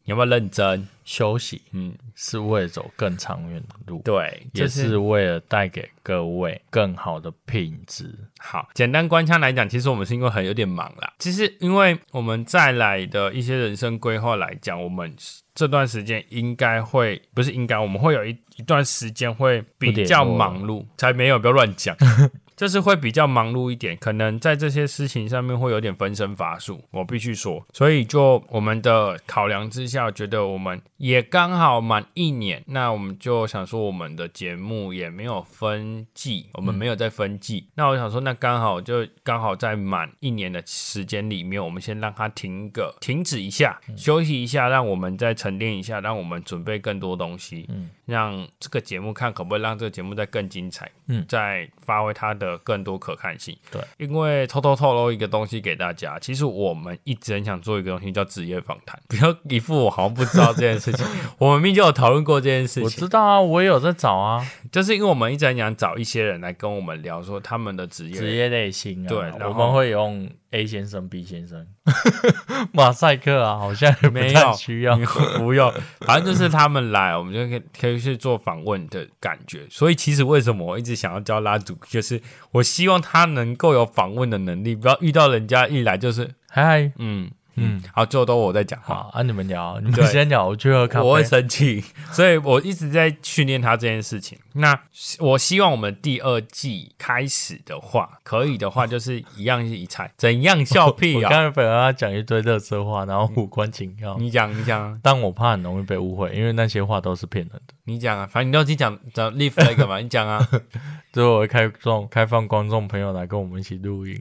[0.08, 1.60] 有没有认真休息？
[1.72, 8.12] 嗯，是为了走更长远的路，对，也是为了带给各位更好的品质。
[8.38, 11.12] 好，简单官腔来讲，其实我们是因为很有点忙啦。
[11.18, 15.14] 其实，因为我们再来的一些人生规划来讲，我们
[15.54, 21.94] 这段时间应该会不是应该，我们会有一一段时间会比较忙碌，才没有不要乱讲。
[22.58, 27.64] 就是会比较忙碌一点，可能在这些事情上面会有点分身乏术，我必须说。
[27.72, 37.68] 所以就我们的考量之下，觉得我们也刚好满一年，那我们就想说，我们的节目也没有分季，我们没有在分季。
[37.76, 52.58] 那我想说，那刚好就刚好在满一年的时间里面，我们先让它停个停止一下，休息一下，让我们再沉淀一下，让我们准备更多东西，嗯，让这个节目看可不可以让这个节目再更精彩，嗯，再发挥它的。
[52.64, 61.06] 更多可看性，对，因为偷偷透露一个东西给大家，其实我们一直很想做一个东西叫职业访谈，不要一副我好像不知道这件事情，
[61.38, 70.28] 我们明明就有讨论过这件事情，我知道啊，我也有在找啊，就是因为我们一直很想找一些人来跟我们聊说他们的职业职业类型啊，对，我们会用。
[70.50, 71.66] A 先生、B 先生，
[72.72, 74.96] 马赛克啊，好像没有需要，
[75.36, 79.66] 不用，反正就是他们来，我们就可以可以去做访问的感觉。
[79.70, 82.20] 所以其实为什么我一直想要教拉主，就是
[82.52, 87.30] 我希望他能够有访问的能力，不要遇到人家一来就是嗨，嗯。
[87.60, 91.06] 嗯，好，最后都我在讲话啊，你们聊，你们先聊，我去喝咖啡。
[91.06, 94.38] 我会生气，所以我一直在训练他这件事情。
[94.54, 94.78] 那
[95.18, 101.26] 我希望我们第二季开始的话，可以的话， 就是一样是一菜，怎样笑屁啊？
[101.26, 104.16] 我刚才本来要讲一堆热色话，然后无关紧要。
[104.18, 107.74] 你讲，你讲，但我怕很容易被误会，因为那些话都是骗人的。
[107.84, 110.46] 你讲啊，反正你都已经讲讲 live 那个嘛，你讲啊。
[111.10, 114.20] 最后我会开众开放观众朋友来跟我们一起录音。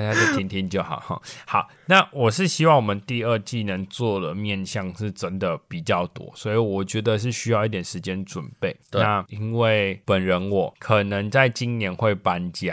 [0.00, 1.20] 大家就听听就好哈。
[1.46, 8.74] 好，那我是希望我们第二季能做的面向是真的比较多，所以我觉得是需要一点时间准备。
[8.92, 12.72] 那因为本人我可能在今年会搬家，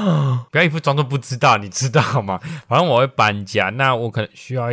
[0.52, 2.38] 不要一副装作不知道，你知道吗？
[2.68, 4.68] 反正我会搬家，那我可能需要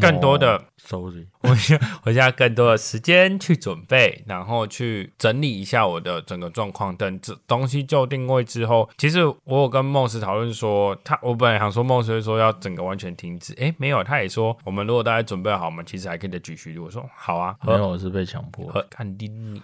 [0.00, 0.62] 更多的。
[0.90, 6.96] Sorry， 我需要我需要更多的时间去准备，然后去整理一下我的整个状况。
[6.96, 16.76] 等这东西就定位之后，其实我有跟梦石讨论说，他我本来想说梦石说要整个完全停止，哎，没有，他也说我们如果大家准备好，我们其实还可以再继续。
[16.76, 18.84] 我说好啊，没有，我是被强迫。
[18.90, 19.62] 看丁你，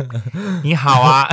[0.64, 1.28] 你好啊，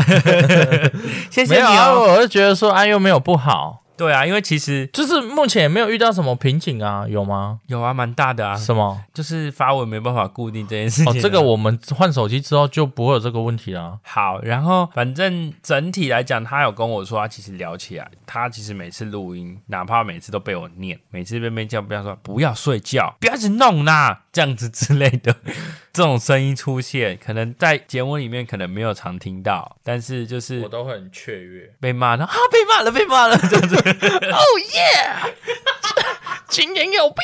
[1.31, 3.80] 谢谢你啊，我是觉得说啊，又没有不好。
[4.01, 7.59] 对啊，因为其实就是目前也没有遇到什么瓶颈啊，有吗？
[7.67, 8.55] 有啊，蛮大的啊。
[8.55, 8.99] 什么？
[9.13, 11.13] 就是发文没办法固定这件事情。
[11.13, 13.99] 哦，这个我们换手机之后就不会有这个问题了。
[14.01, 25.35] 好，然后反正整体来讲，他有跟我说，他其实聊起来，他其实每次录音，哪怕每次都被我念，每次被被叫，不要说不要睡觉，不要一直弄啦，这样子之类的。
[25.93, 33.90] 这种声音出现，可能在节目里面可能没有常听到，但是就是我都会很雀跃，被骂了啊，被骂了，被骂了，这样子。
[34.31, 34.39] 哦
[34.73, 35.33] 耶！
[36.47, 37.23] 今年有被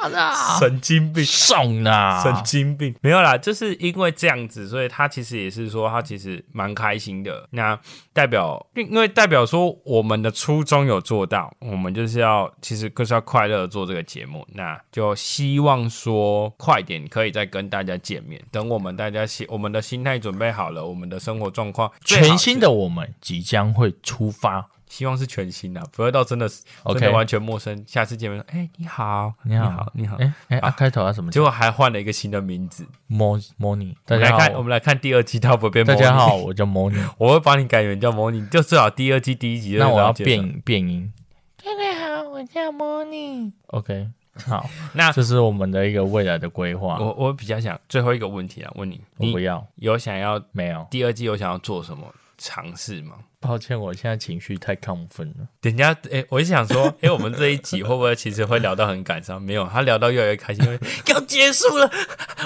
[0.00, 7.46] 骂的，神经病，送啊，神经病，没有啦，就是因为这样子，所以他其实也是说，他其实蛮开心的。
[7.50, 7.78] 那
[8.14, 14.46] 代表，因为代表说，我们的初衷有做到，我们就是要，其实就是要快乐做这个节目。
[14.54, 18.42] 那就希望说，快点可以再跟大家见面。
[18.50, 24.70] 等我们大家心，我们的心态准备好了，我们的生活状况，全新的我们即将会出发。
[24.92, 27.82] 希望是全新的，不会到真的是真的完全陌生。
[27.86, 31.32] 下次见面，哎，你好，你好，你好，哎哎，开头啊什么？
[31.32, 33.94] 结果还换了一个新的名字，Mo Moni。
[34.04, 35.86] 大家看，我们来看第二季，他会变。
[35.86, 39.76] 大家好，我叫 Moni， 我会帮你改名叫 Moni，就最好第二季第一集。
[39.78, 41.10] 那我要变变音。
[41.56, 43.50] 大家好，我叫 Moni。
[43.68, 44.10] OK，
[44.44, 46.98] 好， 那这是我们的一个未来的规划。
[47.00, 53.16] 我我比较想最后一个问题啊，问你，你不要有想要没有第二季有想要做什么尝试吗？
[53.42, 55.46] 抱歉，我现在情绪太亢奋了。
[55.62, 59.42] 人家哎，我就想说， 哎，我们这一集会不会其实会聊到很感伤？
[59.42, 60.64] 没有，他聊到越来越开心，
[61.10, 61.90] 要结束了，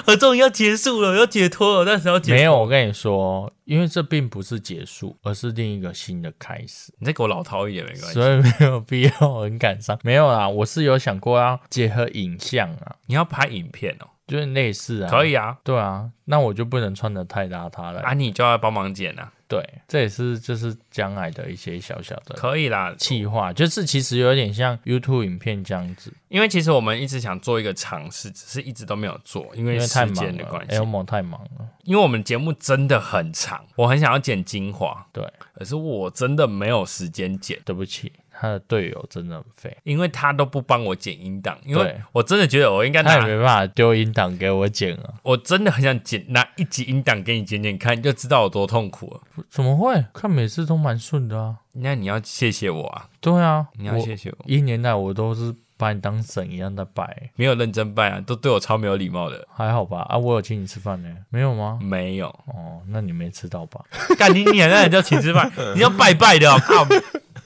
[0.03, 2.57] 合作要结束了，要解脱了，但是要没有。
[2.57, 6.91] 我跟你说，因为这并不是结束，而是另一个新的开始。
[6.97, 9.97] 你再给我老套一点没关系，所以没有必要很感伤。
[10.01, 14.07] 没有啦，我是有想过要结合影像啊，你要拍影片哦。
[14.27, 18.01] 就是类似啊，可以啊，对啊，那我就不能穿的太邋遢了。
[18.01, 35.23] 啊，你就要帮忙剪啊，对，这也是就是将来的一些小小的可以啦，计划，就是其实有点像 YouTube 影片这样子，因为其实我们一直想做一个尝试，只是一直都没有做，因为时间的关系，Elmo 太忙了，因为我们节目真的很长，我很想要剪精华，对，
[35.53, 38.11] 可是我真的没有时间剪，对不起。
[38.39, 45.13] 他的队友真的很废，因为他都不帮我剪音档，因为我真的觉得我应该他也没办法丢音档给我剪啊。
[45.23, 49.43] 我真的很想剪拿一集音档给你剪剪看，你就知道有多痛苦了。
[49.49, 50.05] 怎么会？
[50.13, 51.55] 看每次都蛮顺的啊。
[51.73, 53.09] 那你要谢谢我啊。
[53.19, 54.37] 对啊，你要谢谢我。
[54.45, 59.47] 一年来我都是把你当神一样的拜，没有认真拜啊，都对我超没有礼貌的。
[59.53, 60.05] 还好吧？
[60.09, 61.79] 啊，我有请你吃饭呢，没有吗？
[61.81, 62.27] 没有。
[62.45, 63.83] 哦，那你没吃到吧？
[64.17, 65.51] 干你娘，那你叫请吃饭？
[65.75, 66.85] 你要拜拜的，靠！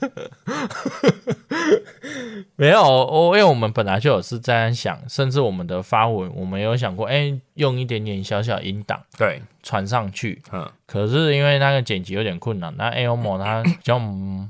[2.56, 13.98] 没有，我因为我们本来就有是这样想，甚至我们的发文，我们有想过，哎，用一点点小小音档，对，传上去，嗯，可是因为那个剪辑有点困难，那 Elmo 他比较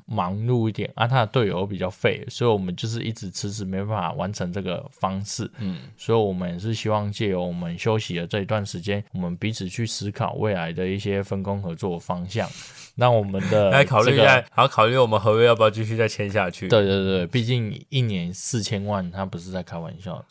[0.06, 12.48] 忙碌一点，啊，他的队友比较废，所以我们就是一直迟迟没办法完成这个方式，嗯，所以我们也是希望借由我们休息的这一段时间，我们彼此去思考未来的一些分工合作方向。
[12.94, 16.68] 那我们的 来考虑一下，好考虑我们合约要不要继续再签下去？
[16.68, 20.24] 对对对，毕竟一年四千万，他不是在开玩笑的。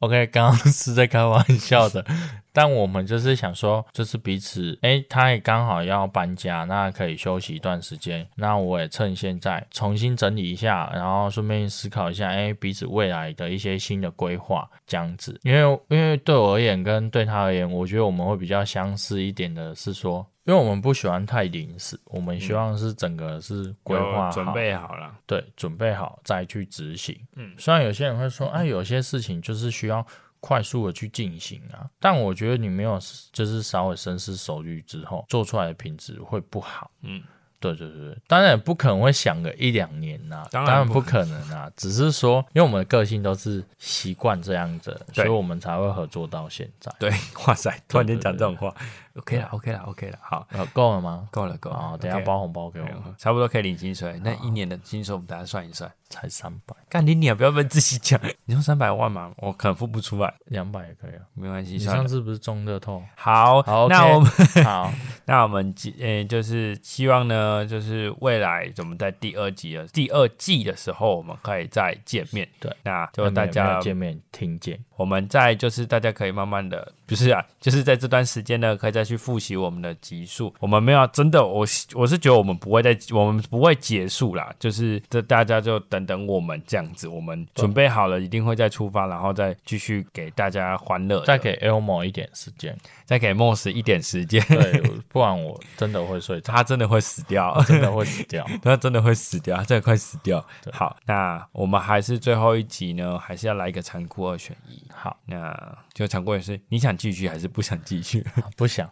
[0.00, 2.04] OK，刚刚是在开玩笑的，
[2.52, 8.28] 但我们就是想说，就是彼此，哎，他也刚好要搬家，那可以休息一段时间。
[8.34, 15.40] 那我也趁现在重新整理一下，然后顺便思考一下，哎，彼此未来的一些新的规划这样子。
[15.42, 20.26] 因为，因为对我而言，跟对他而言，我觉得我们会比较相似一点的是说。
[20.46, 27.18] 因为我们不喜欢太临时，我们希望是整个是规划好、准备好了，对，准备好再去执行。
[27.34, 30.06] 嗯，虽然有些人会说，哎，有些事情就是需要
[30.40, 32.98] 快速的去进行啊，但我觉得你没有，
[33.32, 36.90] 就是稍微深思熟虑之后做出来的品质会不好。
[37.02, 37.22] 嗯。
[37.58, 46.94] 对对对当然不可能会想个一两年呐，当然不可能啊， 只是说，因为我们的个性都是习惯这样子，所以我们才会合作到现在。
[47.00, 47.10] 对，
[47.48, 48.72] 哇塞，突然间讲这种话
[49.18, 51.28] ，OK 了，OK 了，OK 了，好，够了吗？
[51.30, 52.86] 够了，够了，等下包红包给我，
[53.18, 54.20] 差不多可以领薪水。
[54.22, 56.74] 那一年的薪水我们大家算一算，才三百。
[56.88, 61.72] 干你你不要问自己讲， 你说三百万嘛，我可能付不出来，两百也可以啊，没关系。
[61.72, 63.02] 你上次不是中乐透？
[63.16, 64.30] 好，好，那我们
[64.64, 64.92] 好，
[65.26, 67.56] 那我们呃就是希望呢。
[67.66, 72.48] 就是未来，我们在第二季的第二季的时候，我们可以再见面。
[72.60, 74.78] 对，那就大家见面听见。
[74.96, 80.52] 我们在就是大家可以慢慢的，不是啊，就是在这段时间呢，可以再去复习我们的集数。
[80.58, 84.52] 我们没有真的，我我是觉得我们不会再，我们不会结束啦。
[84.58, 91.24] 就是这大家就等等我们这样子，我们准备好了，一定会再出发，然后再继续给大家欢乐。
[91.24, 92.76] 再给 Elmo 一点时间，
[93.06, 94.44] 再给 Moss 一点时间。
[94.48, 100.44] 对， 不然我真的会睡，他真的会死掉， 真的会死掉，他真的会死掉，真的快死掉。
[100.72, 104.82] 好，那我们还是最后一集呢，还是要来一个残酷二选一。
[104.92, 108.26] 好，那就残酷也是，你想继续还是不想继续？
[108.56, 108.90] 不想，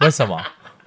[0.00, 0.40] 为什么？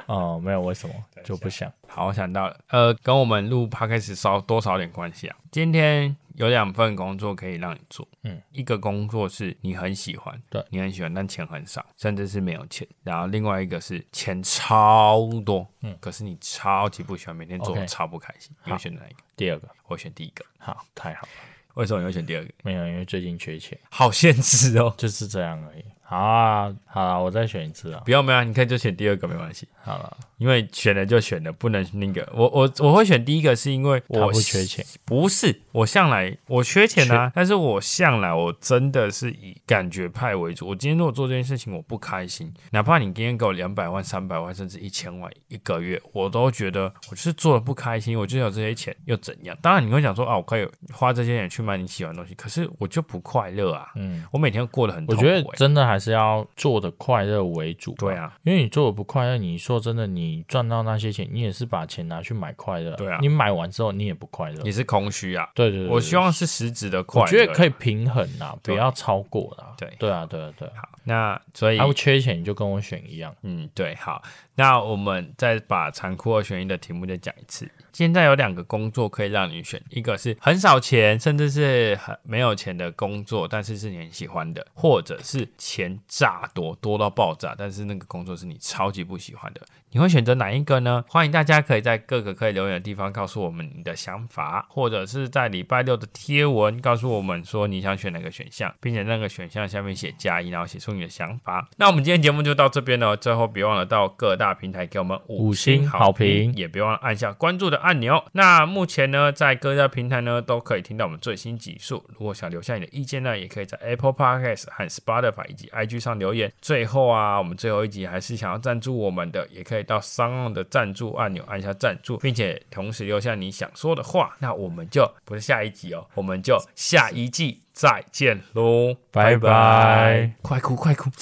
[0.08, 1.72] 哦，没有为什么，就不想。
[1.88, 5.36] 好，我想到了，呃，跟我们录 podcast 少多少点关系啊？
[5.52, 12.88] 今天有两份工作可以让你做，嗯，一个工作是你很喜欢，对你很喜欢，但钱很少，甚至是没有钱。
[13.04, 18.56] 然后另外一个是钱超多，嗯，可是你超级不喜欢，每天做超不开心。
[18.64, 19.20] 你会选哪一个？
[19.36, 20.46] 第二个，我选第一个。
[20.58, 21.30] 好，太好了。
[21.76, 22.50] 为什么你会选第二个？
[22.64, 25.84] 没有，因为最近缺钱，好现实哦， 就是这样而已。
[26.12, 28.02] 好啊，好啊，我再选一次啊。
[28.04, 29.66] 不要没有，你可以就选第二个没关系。
[29.82, 30.18] 好了。
[30.38, 32.28] 因为选了就选了，不能那个。
[32.34, 34.84] 我我我会选第一个，是因为我不缺钱。
[35.06, 40.68] 不是，我向来我缺钱啊，但是我向来我真的是以感觉派为主。
[40.68, 48.18] 我今天如果做这件事情我不开心，哪怕你今天给我两百万、三百万，甚至一千万一个月，我都觉得我就是做的不开心。
[48.18, 49.56] 我就有这些钱又怎样？
[49.62, 53.92] 当然你会想说啊，我可以花这些钱去买你喜欢的东西，可是我就不快乐啊。
[53.96, 55.06] 嗯，我每天过得很。
[55.06, 57.94] 我觉得真的还是要做的快乐为主。
[58.00, 62.96] 对啊，因为你做的不快乐，你说真的，你赚到那些钱，你也是把钱拿去买快乐。
[62.96, 65.48] 对啊，你买完之后你也不快乐，你是空虚啊。
[65.54, 69.76] 对对对，我希望是实质的快乐，我觉得可以平衡啊，不要超过啦。
[69.78, 70.68] 对对啊，对啊，对。
[70.70, 73.36] 好，那所以他缺钱，你就跟我选一样。
[73.44, 74.22] 嗯，对，好。
[74.56, 77.68] 那我们再把残酷二选一的题目再讲一次。
[77.94, 89.62] 现在有两个工作可以让你选，一个是很少钱，甚至是很没有钱的工作，但是是你很喜欢的，或者是钱炸多多到爆炸，但是那个工作是你超级不喜欢的。
[89.94, 91.04] 你会选择哪一个呢？
[91.10, 101.68] 欢迎大家可以在各个可以留言的地方告诉我们你的想法，或者是在礼拜六的贴文告诉我们说你想选哪个选项，并且那个选项下面写加一，然后写出你的想法。
[101.76, 108.24] 那我们今天节目就到这边了，最后别忘了到各大平台给我们五星好评，也别忘了按下关注的按钮。
[108.32, 112.02] 那目前呢，在各大平台呢都可以听到我们最新集数。
[112.18, 116.50] 如果想留下你的意见呢，也可以在 Apple Podcast 和 Spotify 以及 IG 上留言。
[116.62, 119.81] 最后啊，我们最后一集还是想要赞助我们的，也可以。
[119.84, 124.36] 到三用的赞助按钮，按下赞助，并且同时留下你想说的话。
[124.40, 128.96] 那我们就不是下一集哦，我们就下一季再见喽。
[129.12, 131.10] 拜拜，快哭快哭，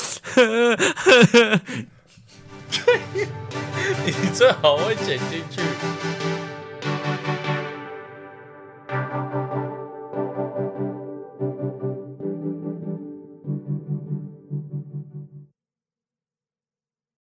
[4.06, 5.62] 你最好会剪进去。